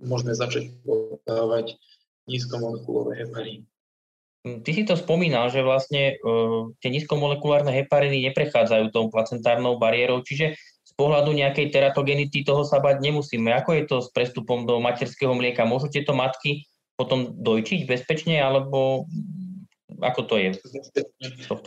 môžeme 0.03 0.35
začať 0.35 0.73
podávať 0.83 1.79
nízkomolekulové 2.27 3.23
heparíny. 3.23 3.65
Ty 4.43 4.71
si 4.75 4.83
to 4.83 4.99
spomínal, 4.99 5.47
že 5.47 5.63
vlastne 5.63 6.19
uh, 6.19 6.67
tie 6.83 6.91
nízkomolekulárne 6.91 7.71
hepariny 7.71 8.27
neprechádzajú 8.27 8.91
tou 8.91 9.07
placentárnou 9.07 9.79
bariérou, 9.79 10.19
čiže 10.19 10.59
z 10.83 10.91
pohľadu 10.99 11.31
nejakej 11.31 11.71
teratogenity 11.71 12.43
toho 12.43 12.67
sa 12.67 12.83
bať 12.83 12.99
nemusíme. 12.99 13.47
Ako 13.55 13.71
je 13.71 13.83
to 13.87 14.03
s 14.03 14.11
prestupom 14.11 14.67
do 14.67 14.83
materského 14.83 15.31
mlieka? 15.31 15.63
Môžu 15.63 15.87
tieto 15.87 16.11
matky 16.11 16.67
potom 16.99 17.39
dojčiť 17.39 17.87
bezpečne, 17.87 18.35
alebo 18.43 19.07
ako 20.03 20.21
to 20.27 20.35
je? 20.37 20.49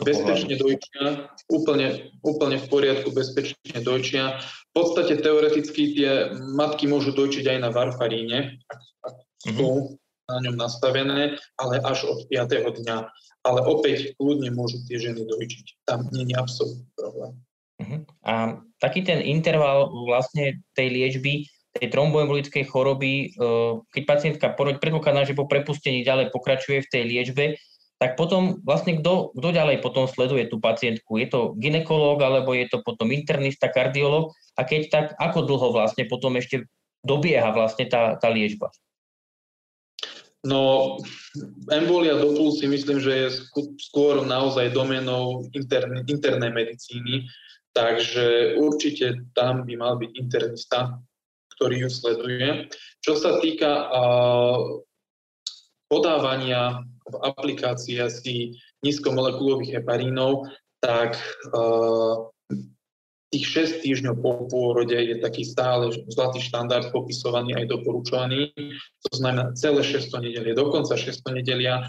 Bezpečne, 0.05 0.55
dojčia, 0.61 1.33
úplne, 1.49 2.13
úplne 2.21 2.57
v 2.61 2.67
poriadku, 2.69 3.09
bezpečne 3.09 3.81
dojčia. 3.81 4.37
V 4.71 4.73
podstate 4.77 5.17
teoreticky 5.17 5.97
tie 5.97 6.11
matky 6.53 6.85
môžu 6.85 7.17
dojčiť 7.17 7.57
aj 7.57 7.57
na 7.65 7.69
varfaríne, 7.73 8.61
ak, 8.69 8.81
ak 9.09 9.15
sú 9.41 9.67
mm-hmm. 9.67 10.29
na 10.29 10.37
ňom 10.45 10.55
nastavené, 10.55 11.21
ale 11.57 11.81
až 11.81 12.05
od 12.05 12.29
5. 12.29 12.85
dňa. 12.85 12.97
Ale 13.47 13.59
opäť 13.63 14.13
kľudne 14.19 14.53
môžu 14.53 14.83
tie 14.85 15.01
ženy 15.01 15.25
dojčiť. 15.25 15.87
Tam 15.87 16.05
nie 16.13 16.29
je 16.29 16.35
absolútny 16.35 16.85
problém. 16.99 17.33
Uh-huh. 17.77 18.01
A 18.25 18.33
taký 18.81 19.05
ten 19.05 19.21
interval 19.21 19.93
vlastne 20.09 20.65
tej 20.73 20.87
liečby, 20.91 21.47
tej 21.77 21.87
tromboembolickej 21.93 22.65
choroby, 22.67 23.13
eh, 23.29 23.71
keď 23.93 24.03
pacientka 24.03 24.47
predpokladá, 24.57 25.23
že 25.23 25.37
po 25.37 25.45
prepustení 25.45 26.01
ďalej 26.01 26.33
pokračuje 26.33 26.83
v 26.83 26.91
tej 26.91 27.03
liečbe, 27.05 27.45
tak 27.97 28.13
potom 28.13 28.61
vlastne 28.61 29.01
kto, 29.01 29.33
ďalej 29.33 29.81
potom 29.81 30.05
sleduje 30.05 30.45
tú 30.45 30.61
pacientku? 30.61 31.17
Je 31.17 31.27
to 31.33 31.57
ginekológ, 31.57 32.21
alebo 32.21 32.53
je 32.53 32.69
to 32.69 32.85
potom 32.85 33.09
internista, 33.09 33.73
kardiológ? 33.73 34.37
A 34.53 34.65
keď 34.69 34.81
tak, 34.89 35.05
ako 35.17 35.49
dlho 35.49 35.73
vlastne 35.73 36.05
potom 36.05 36.37
ešte 36.37 36.69
dobieha 37.01 37.49
vlastne 37.57 37.89
tá, 37.89 38.13
tá 38.21 38.29
liečba? 38.29 38.69
No, 40.45 40.95
embolia 41.73 42.21
do 42.21 42.31
si 42.53 42.69
myslím, 42.69 43.01
že 43.01 43.11
je 43.11 43.27
skôr 43.81 44.21
naozaj 44.21 44.69
domenou 44.71 45.49
interne, 45.57 46.05
internej 46.05 46.53
medicíny, 46.53 47.25
takže 47.73 48.55
určite 48.61 49.25
tam 49.33 49.65
by 49.65 49.73
mal 49.73 49.97
byť 49.97 50.11
internista, 50.15 51.01
ktorý 51.57 51.83
ju 51.83 51.89
sleduje. 51.89 52.47
Čo 53.01 53.17
sa 53.17 53.41
týka 53.41 53.89
uh, 53.89 54.85
podávania 55.89 56.85
v 57.07 57.15
aplikácii 57.23 58.03
asi 58.03 58.57
nízkomolekulových 58.83 59.81
heparínov, 59.81 60.47
tak 60.83 61.17
uh, 61.55 62.29
tých 63.27 63.45
6 63.83 63.83
týždňov 63.83 64.15
po 64.23 64.47
pôrode 64.47 64.95
je 64.95 65.19
taký 65.19 65.43
stále 65.43 65.91
zlatý 66.07 66.39
štandard 66.39 66.95
popisovaný 66.95 67.59
aj 67.59 67.65
doporučovaný. 67.67 68.55
To 69.03 69.11
znamená 69.11 69.51
celé 69.59 69.83
6 69.83 70.15
nedelie, 70.23 70.55
dokonca 70.55 70.95
6 70.95 71.27
nedelia 71.35 71.83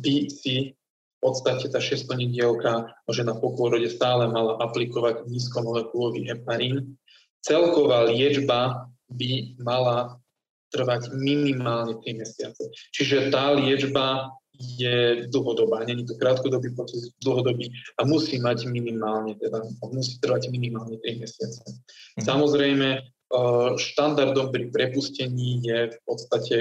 by 0.00 0.16
si 0.32 0.72
v 0.72 1.18
podstate 1.20 1.66
tá 1.68 1.82
6 1.82 2.08
nedielka 2.14 2.94
žena 3.10 3.34
po 3.36 3.52
pôrode 3.52 3.90
stále 3.90 4.30
mala 4.30 4.56
aplikovať 4.62 5.26
nízkomolekulový 5.26 6.30
heparín. 6.30 6.94
Celková 7.42 8.08
liečba 8.08 8.88
by 9.10 9.58
mala 9.60 10.22
trvať 10.70 11.12
minimálne 11.16 12.00
3 12.00 12.22
mesiace. 12.22 12.64
Čiže 12.94 13.34
tá 13.34 13.52
liečba 13.56 14.30
je 14.58 15.26
dlhodobá, 15.30 15.84
není 15.84 16.06
to 16.06 16.14
krátkodobý 16.14 16.74
proces, 16.74 17.14
dlhodobý 17.22 17.70
a 17.98 18.04
musí 18.04 18.42
mať 18.42 18.66
minimálne, 18.66 19.38
teda 19.38 19.62
musí 19.92 20.18
trvať 20.18 20.50
minimálne 20.50 20.98
3 20.98 21.22
mesiace. 21.22 21.62
Mhm. 21.62 22.24
Samozrejme, 22.26 22.88
eh, 22.98 23.70
štandardom 23.78 24.50
pri 24.50 24.74
prepustení 24.74 25.62
je 25.62 25.94
v 25.94 25.98
podstate 26.04 26.56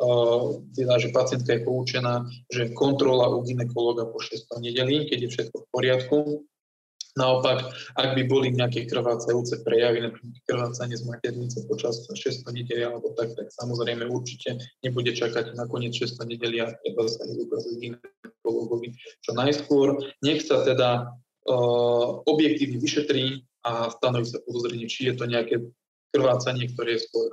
eh, 0.00 0.44
teda, 0.74 0.94
že 0.98 1.14
pacientka 1.14 1.50
je 1.54 1.66
poučená, 1.66 2.26
že 2.50 2.74
kontrola 2.74 3.30
u 3.30 3.44
ginekologa 3.46 4.08
po 4.10 4.18
6. 4.18 4.58
nedeli, 4.58 5.06
keď 5.06 5.18
je 5.22 5.28
všetko 5.28 5.56
v 5.60 5.70
poriadku, 5.70 6.18
Naopak, 7.18 7.74
ak 7.98 8.14
by 8.14 8.22
boli 8.30 8.54
nejaké 8.54 8.86
krvácajúce 8.86 9.66
prejavy, 9.66 10.06
napríklad 10.06 10.34
krvácanie 10.46 10.94
z 10.94 11.04
maternice 11.10 11.58
počas 11.66 12.06
6. 12.06 12.46
nedeli 12.54 12.86
alebo 12.86 13.10
tak, 13.18 13.34
tak 13.34 13.50
samozrejme 13.50 14.06
určite 14.06 14.62
nebude 14.86 15.10
čakať 15.10 15.58
na 15.58 15.66
koniec 15.66 15.98
6. 15.98 16.22
nedeli 16.22 16.62
a 16.62 16.70
treba 16.70 17.10
sa 17.10 17.26
ich 17.26 17.42
ukázať 17.42 17.72
ginekologovi 17.82 18.94
čo 19.26 19.30
najskôr. 19.34 19.98
Nech 20.22 20.46
sa 20.46 20.62
teda 20.62 21.10
uh, 21.50 22.22
objektívne 22.30 22.78
vyšetrí 22.78 23.42
a 23.66 23.90
stanoví 23.90 24.30
sa 24.30 24.38
podozrenie, 24.46 24.86
či 24.86 25.10
je 25.10 25.14
to 25.18 25.26
nejaké 25.26 25.66
krvácanie, 26.14 26.70
ktoré 26.70 26.94
je 26.94 27.10
skôr 27.10 27.28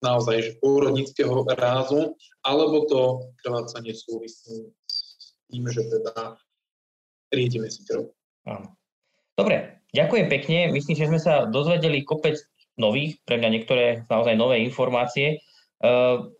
naozaj 0.00 0.36
že 0.40 0.52
pôrodnického 0.62 1.42
rázu, 1.58 2.14
alebo 2.46 2.86
to 2.86 3.02
krvácanie 3.42 3.92
súvisí 3.92 4.70
s 4.86 5.36
tým, 5.50 5.66
že 5.68 5.84
teda 5.90 6.38
riedime 7.34 7.66
si 7.68 7.82
krv. 7.84 8.08
Dobre, 9.38 9.78
ďakujem 9.94 10.26
pekne. 10.26 10.74
Myslím, 10.74 10.98
že 10.98 11.06
sme 11.06 11.22
sa 11.22 11.46
dozvedeli 11.46 12.02
kopec 12.02 12.42
nových, 12.74 13.22
pre 13.22 13.38
mňa 13.38 13.50
niektoré 13.54 13.84
naozaj 14.10 14.34
nové 14.34 14.66
informácie. 14.66 15.38
Ehm, 15.78 16.34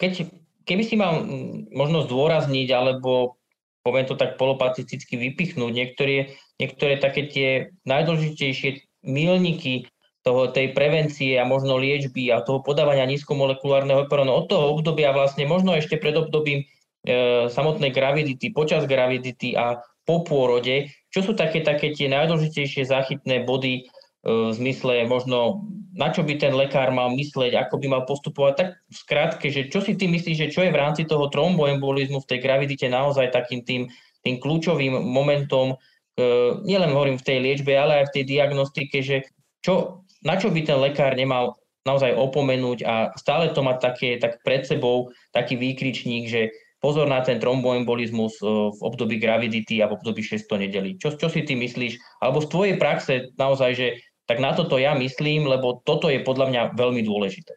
keď, 0.00 0.32
keby 0.64 0.82
si 0.88 0.96
mal 0.96 1.20
možno 1.68 2.08
zdôrazniť, 2.08 2.68
alebo 2.72 3.36
poviem 3.84 4.08
to 4.08 4.16
tak 4.16 4.40
polopatisticky 4.40 5.20
vypichnúť, 5.20 5.72
niektoré, 5.76 6.32
niektoré 6.56 6.96
také 6.96 7.28
tie 7.28 7.48
najdôležitejšie 7.84 9.04
milníky 9.04 9.92
toho, 10.24 10.48
tej 10.48 10.72
prevencie 10.72 11.36
a 11.36 11.44
možno 11.44 11.76
liečby 11.76 12.32
a 12.32 12.40
toho 12.40 12.64
podávania 12.64 13.04
nízkomolekulárneho 13.04 14.08
heparónu 14.08 14.32
od 14.32 14.48
toho 14.48 14.72
obdobia 14.72 15.12
vlastne 15.12 15.44
možno 15.44 15.76
ešte 15.76 16.00
pred 16.00 16.16
obdobím 16.16 16.64
e, 16.64 17.52
samotnej 17.52 17.92
gravidity, 17.92 18.48
počas 18.56 18.88
gravidity 18.88 19.52
a 19.52 19.84
po 20.08 20.24
pôrode, 20.24 20.88
čo 21.14 21.20
sú 21.22 21.32
také, 21.38 21.62
také 21.62 21.94
tie 21.94 22.10
najdôležitejšie 22.10 22.90
záchytné 22.90 23.46
body 23.46 23.74
e, 23.78 23.82
v 24.26 24.50
zmysle 24.58 25.06
možno, 25.06 25.62
na 25.94 26.10
čo 26.10 26.26
by 26.26 26.34
ten 26.42 26.50
lekár 26.50 26.90
mal 26.90 27.14
mysleť, 27.14 27.54
ako 27.54 27.78
by 27.78 27.86
mal 27.86 28.02
postupovať, 28.02 28.54
tak 28.58 28.68
v 28.90 28.96
skratke, 28.98 29.46
že 29.46 29.70
čo 29.70 29.78
si 29.78 29.94
ty 29.94 30.10
myslíš, 30.10 30.36
že 30.42 30.50
čo 30.50 30.66
je 30.66 30.74
v 30.74 30.80
rámci 30.82 31.06
toho 31.06 31.30
tromboembolizmu 31.30 32.18
v 32.18 32.28
tej 32.34 32.42
gravidite 32.42 32.90
naozaj 32.90 33.30
takým 33.30 33.62
tým, 33.62 33.86
tým 34.26 34.42
kľúčovým 34.42 34.98
momentom, 34.98 35.78
e, 36.18 36.26
nielen 36.66 36.90
hovorím 36.90 37.22
v 37.22 37.26
tej 37.30 37.38
liečbe, 37.38 37.70
ale 37.78 38.02
aj 38.02 38.10
v 38.10 38.14
tej 38.18 38.24
diagnostike, 38.34 38.98
že 38.98 39.22
čo 39.62 40.02
na 40.26 40.34
čo 40.34 40.50
by 40.50 40.60
ten 40.66 40.80
lekár 40.82 41.14
nemal 41.14 41.54
naozaj 41.84 42.16
opomenúť 42.16 42.80
a 42.88 42.94
stále 43.14 43.52
to 43.52 43.60
mať 43.60 43.76
také, 43.78 44.16
tak 44.16 44.40
pred 44.40 44.64
sebou 44.64 45.12
taký 45.36 45.60
výkričník, 45.60 46.24
že 46.26 46.48
pozor 46.84 47.08
na 47.08 47.24
ten 47.24 47.40
tromboembolizmus 47.40 48.44
e, 48.44 48.76
v 48.76 48.80
období 48.84 49.16
gravidity 49.16 49.80
a 49.80 49.88
v 49.88 49.96
období 49.96 50.20
6. 50.20 50.44
nedeli. 50.60 51.00
Čo, 51.00 51.16
čo 51.16 51.32
si 51.32 51.40
ty 51.40 51.56
myslíš? 51.56 52.20
Alebo 52.20 52.44
z 52.44 52.52
tvojej 52.52 52.76
praxe 52.76 53.32
naozaj, 53.40 53.72
že 53.72 53.86
tak 54.28 54.44
na 54.44 54.52
toto 54.52 54.76
ja 54.76 54.92
myslím, 54.92 55.48
lebo 55.48 55.80
toto 55.88 56.12
je 56.12 56.20
podľa 56.20 56.52
mňa 56.52 56.62
veľmi 56.76 57.00
dôležité. 57.00 57.56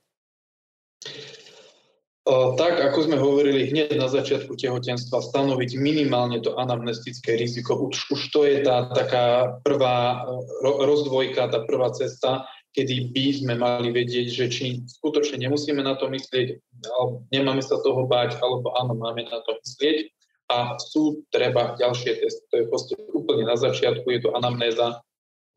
Tak, 2.28 2.84
ako 2.92 3.08
sme 3.08 3.16
hovorili 3.16 3.72
hneď 3.72 3.96
na 3.96 4.12
začiatku 4.12 4.60
tehotenstva, 4.60 5.24
stanoviť 5.24 5.80
minimálne 5.80 6.44
to 6.44 6.60
anamnestické 6.60 7.40
riziko. 7.40 7.88
Už, 7.88 8.12
už 8.12 8.22
to 8.36 8.44
je 8.44 8.68
tá 8.68 8.92
taká 8.92 9.56
prvá 9.64 10.28
rozdvojka, 10.60 11.48
tá 11.48 11.64
prvá 11.64 11.88
cesta, 11.96 12.44
kedy 12.78 13.10
by 13.10 13.26
sme 13.34 13.54
mali 13.58 13.90
vedieť, 13.90 14.28
že 14.30 14.46
či 14.54 14.86
skutočne 14.86 15.42
nemusíme 15.42 15.82
na 15.82 15.98
to 15.98 16.14
myslieť, 16.14 16.62
alebo 16.86 17.26
nemáme 17.34 17.66
sa 17.66 17.82
toho 17.82 18.06
báť, 18.06 18.38
alebo 18.38 18.70
áno, 18.78 18.94
máme 18.94 19.26
na 19.26 19.42
to 19.42 19.58
myslieť. 19.58 20.14
A 20.48 20.78
sú 20.80 21.26
treba 21.34 21.74
ďalšie 21.76 22.22
testy. 22.22 22.46
To 22.54 22.56
je 22.62 22.66
proste 22.70 22.94
úplne 23.12 23.50
na 23.50 23.58
začiatku, 23.58 24.06
je 24.08 24.22
to 24.24 24.30
anamnéza, 24.38 25.02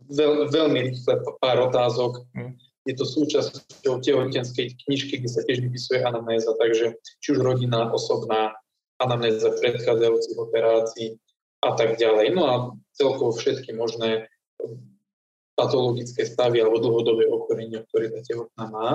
veľ, 0.08 0.48
veľmi 0.48 0.78
rýchle, 0.90 1.20
pár 1.44 1.68
otázok. 1.68 2.24
Hm. 2.32 2.56
Je 2.88 2.96
to 2.96 3.04
súčasťou 3.04 4.00
tehotenskej 4.00 4.72
knižky, 4.88 5.20
kde 5.20 5.28
sa 5.28 5.44
tiež 5.44 5.60
vypisuje 5.60 6.00
anamnéza, 6.00 6.56
takže 6.56 6.96
či 7.20 7.36
už 7.36 7.44
rodina, 7.44 7.92
osobná, 7.92 8.56
anamnéza 8.96 9.52
predchádzajúcich 9.60 10.36
operácií 10.40 11.20
a 11.60 11.76
tak 11.76 12.00
ďalej. 12.00 12.32
No 12.32 12.42
a 12.48 12.54
celkovo 12.96 13.36
všetky 13.36 13.76
možné 13.76 14.32
patologické 15.60 16.24
stavy 16.24 16.64
alebo 16.64 16.80
dlhodobé 16.80 17.28
ochorenia, 17.28 17.84
ktoré 17.92 18.08
tá 18.08 18.24
tehotná 18.24 18.64
má. 18.72 18.88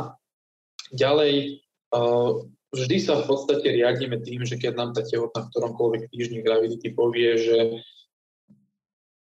Ďalej, 0.89 1.61
vždy 2.73 2.97
sa 2.97 3.21
v 3.21 3.25
podstate 3.29 3.69
riadíme 3.69 4.17
tým, 4.25 4.41
že 4.41 4.57
keď 4.57 4.73
nám 4.73 4.91
tá 4.97 5.05
tehotná 5.05 5.45
v 5.45 5.49
ktoromkoľvek 5.53 6.01
týždni 6.09 6.41
gravidity 6.41 6.89
povie, 6.97 7.37
že 7.37 7.57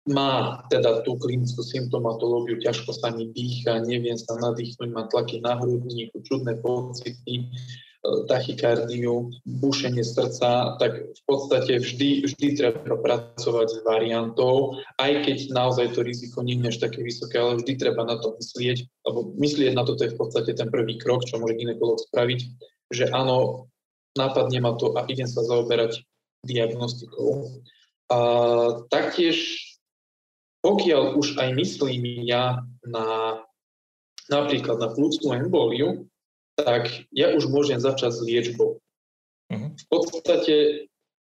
má 0.05 0.61
teda 0.68 1.01
tú 1.01 1.16
klinickú 1.16 1.64
symptomatológiu, 1.64 2.61
ťažko 2.61 2.92
sa 2.92 3.09
mi 3.11 3.33
dýcha, 3.33 3.81
neviem 3.88 4.20
sa 4.20 4.37
nadýchnuť, 4.37 4.88
má 4.92 5.09
tlaky 5.09 5.40
na 5.40 5.57
hrudníku, 5.57 6.20
čudné 6.29 6.61
pocity, 6.61 7.49
tachykardiu, 8.29 9.33
bušenie 9.49 10.05
srdca, 10.05 10.77
tak 10.77 10.93
v 11.17 11.23
podstate 11.25 11.81
vždy, 11.81 12.29
vždy 12.29 12.47
treba 12.61 13.01
pracovať 13.01 13.69
s 13.73 13.79
variantou, 13.81 14.77
aj 15.01 15.25
keď 15.25 15.38
naozaj 15.57 15.97
to 15.97 16.05
riziko 16.05 16.45
nie 16.45 16.61
je 16.61 16.69
až 16.69 16.77
také 16.85 17.01
vysoké, 17.01 17.40
ale 17.40 17.64
vždy 17.64 17.73
treba 17.81 18.05
na 18.05 18.21
to 18.21 18.37
myslieť, 18.37 18.79
lebo 19.09 19.33
myslieť 19.40 19.73
na 19.73 19.88
to, 19.88 19.97
to 19.97 20.05
je 20.05 20.12
v 20.12 20.21
podstate 20.21 20.53
ten 20.53 20.69
prvý 20.69 21.01
krok, 21.01 21.25
čo 21.25 21.40
môže 21.40 21.57
ginekolog 21.57 21.97
spraviť, 22.12 22.40
že 22.93 23.09
áno, 23.09 23.73
nápadne 24.21 24.61
ma 24.61 24.77
to 24.77 24.93
a 24.95 25.09
idem 25.09 25.27
sa 25.27 25.40
zaoberať 25.40 26.05
diagnostikou. 26.45 27.57
A 28.12 28.19
taktiež, 28.93 29.64
pokiaľ 30.61 31.17
už 31.17 31.40
aj 31.40 31.57
myslím 31.57 32.05
ja 32.29 32.61
na 32.85 33.40
napríklad 34.29 34.81
na 34.81 34.88
plúcnú 34.93 35.37
emboliu, 35.37 36.09
tak 36.55 36.90
ja 37.11 37.35
už 37.35 37.51
môžem 37.51 37.83
začať 37.83 38.14
s 38.14 38.21
liečbou. 38.23 38.79
Uh-huh. 39.51 39.71
V 39.75 39.85
podstate 39.90 40.55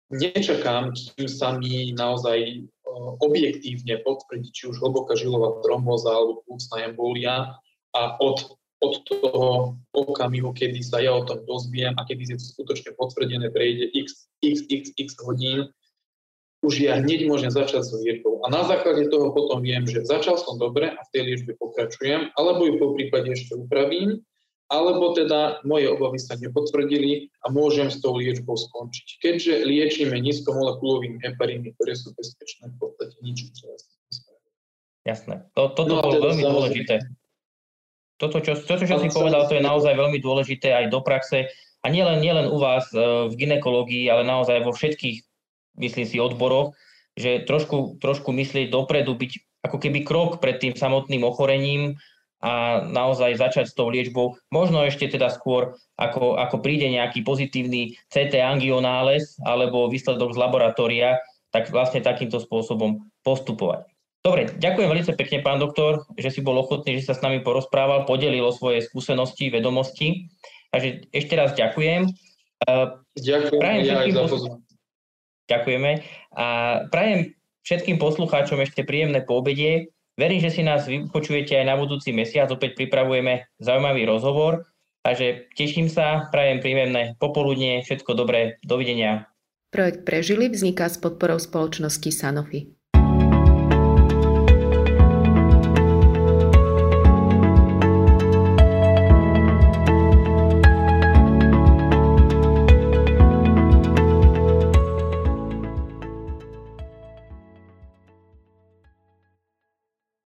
nečakám, 0.10 0.96
kým 0.96 1.28
sa 1.30 1.56
mi 1.56 1.94
naozaj 1.94 2.66
objektívne 3.22 4.02
potvrdí, 4.02 4.50
či 4.50 4.68
už 4.68 4.82
hlboká 4.82 5.14
žilová 5.14 5.62
tromboza 5.62 6.10
alebo 6.10 6.42
plúcna 6.48 6.78
embolia 6.90 7.36
a 7.94 8.02
od, 8.18 8.58
od 8.82 8.94
toho 9.06 9.78
okamihu, 9.94 10.52
kedy 10.52 10.82
sa 10.82 10.98
ja 11.00 11.14
o 11.14 11.26
tom 11.26 11.46
dozviem 11.46 11.94
a 11.96 12.06
kedy 12.06 12.34
je 12.34 12.38
to 12.42 12.46
skutočne 12.58 12.98
potvrdené, 12.98 13.54
prejde 13.54 13.94
x, 13.94 14.30
x, 14.42 14.66
x, 14.68 14.84
x 14.98 15.10
hodín, 15.22 15.70
už 16.60 16.84
ja 16.84 17.00
hneď 17.00 17.30
môžem 17.30 17.48
začať 17.54 17.88
s 17.88 17.96
liečbou. 17.96 18.44
A 18.44 18.52
na 18.52 18.68
základe 18.68 19.08
toho 19.08 19.32
potom 19.32 19.64
viem, 19.64 19.88
že 19.88 20.04
začal 20.04 20.36
som 20.36 20.60
dobre 20.60 20.92
a 20.92 21.00
v 21.00 21.12
tej 21.16 21.22
liečbe 21.24 21.56
pokračujem, 21.56 22.36
alebo 22.36 22.68
ju 22.68 22.74
po 22.76 22.88
prípade 23.00 23.32
ešte 23.32 23.56
upravím 23.56 24.20
alebo 24.70 25.18
teda 25.18 25.66
moje 25.66 25.90
obavy 25.90 26.22
sa 26.22 26.38
nepotvrdili 26.38 27.34
a 27.42 27.50
môžem 27.50 27.90
s 27.90 27.98
tou 28.06 28.14
liečbou 28.14 28.54
skončiť. 28.54 29.18
Keďže 29.18 29.54
liečíme 29.66 30.14
nízkomolekulovými 30.14 31.18
hepariny, 31.26 31.74
ktoré 31.74 31.98
sú 31.98 32.14
bezpečné, 32.14 32.70
v 32.70 32.78
podstate 32.78 33.18
nič 33.26 33.50
Jasné. 35.08 35.50
To, 35.58 35.74
toto 35.74 35.98
no, 35.98 36.06
bolo 36.06 36.14
teda 36.22 36.26
veľmi 36.30 36.44
dôležité. 36.46 36.96
Toto, 38.22 38.38
čo, 38.46 38.54
toto, 38.54 38.84
čo 38.86 39.00
si 39.02 39.10
povedal, 39.10 39.50
to 39.50 39.58
je 39.58 39.64
naozaj 39.64 39.96
veľmi 39.98 40.22
dôležité 40.22 40.70
aj 40.76 40.94
do 40.94 41.02
praxe. 41.02 41.50
A 41.82 41.88
nielen, 41.88 42.20
nielen 42.22 42.52
u 42.52 42.60
vás 42.60 42.92
e, 42.92 43.00
v 43.32 43.34
ginekológii, 43.34 44.12
ale 44.12 44.28
naozaj 44.28 44.62
vo 44.68 44.76
všetkých, 44.76 45.24
myslím 45.80 46.06
si, 46.06 46.20
odboroch, 46.20 46.76
že 47.16 47.48
trošku, 47.48 47.98
trošku 48.04 48.36
myslieť 48.36 48.70
dopredu, 48.70 49.16
byť 49.16 49.64
ako 49.66 49.78
keby 49.80 50.04
krok 50.04 50.44
pred 50.44 50.60
tým 50.60 50.76
samotným 50.76 51.24
ochorením, 51.24 51.96
a 52.40 52.84
naozaj 52.88 53.36
začať 53.36 53.68
s 53.68 53.76
tou 53.76 53.92
liečbou, 53.92 54.40
možno 54.48 54.84
ešte 54.88 55.12
teda 55.12 55.28
skôr, 55.28 55.76
ako, 56.00 56.40
ako 56.40 56.64
príde 56.64 56.88
nejaký 56.88 57.24
pozitívny 57.28 58.00
CT 58.08 58.40
angionález 58.40 59.36
alebo 59.44 59.92
výsledok 59.92 60.32
z 60.32 60.40
laboratória, 60.40 61.20
tak 61.52 61.68
vlastne 61.74 62.00
takýmto 62.00 62.40
spôsobom 62.40 63.12
postupovať. 63.28 63.90
Dobre, 64.20 64.52
ďakujem 64.60 64.88
veľmi 64.92 65.16
pekne, 65.16 65.40
pán 65.40 65.64
doktor, 65.64 66.04
že 66.20 66.32
si 66.32 66.40
bol 66.44 66.60
ochotný, 66.60 67.00
že 67.00 67.08
sa 67.08 67.16
s 67.16 67.24
nami 67.24 67.40
porozprával, 67.40 68.04
podelil 68.04 68.44
o 68.44 68.56
svoje 68.56 68.84
skúsenosti, 68.84 69.48
vedomosti. 69.48 70.28
Takže 70.76 71.08
ešte 71.16 71.34
raz 71.40 71.56
ďakujem. 71.56 72.12
Ďakujem 73.16 73.60
prajem 73.64 73.84
ja 73.88 74.04
aj 74.04 74.12
za 74.12 74.24
posl- 74.28 74.60
Ďakujeme. 75.50 75.92
A 76.38 76.46
prajem 76.94 77.34
všetkým 77.66 77.98
poslucháčom 77.98 78.62
ešte 78.62 78.86
príjemné 78.86 79.26
poobedie. 79.26 79.90
Verím, 80.20 80.44
že 80.44 80.52
si 80.52 80.68
nás 80.68 80.84
vypočujete 80.84 81.56
aj 81.56 81.64
na 81.64 81.80
budúci 81.80 82.12
mesiac. 82.12 82.52
Opäť 82.52 82.76
pripravujeme 82.76 83.48
zaujímavý 83.64 84.04
rozhovor. 84.04 84.68
Takže 85.00 85.48
teším 85.56 85.88
sa, 85.88 86.28
prajem 86.28 86.60
príjemné 86.60 87.16
popoludne, 87.24 87.80
všetko 87.88 88.20
dobré, 88.20 88.60
dovidenia. 88.68 89.32
Projekt 89.72 90.04
Prežili 90.04 90.52
vzniká 90.52 90.92
s 90.92 91.00
podporou 91.00 91.40
spoločnosti 91.40 92.12
Sanofi. 92.12 92.79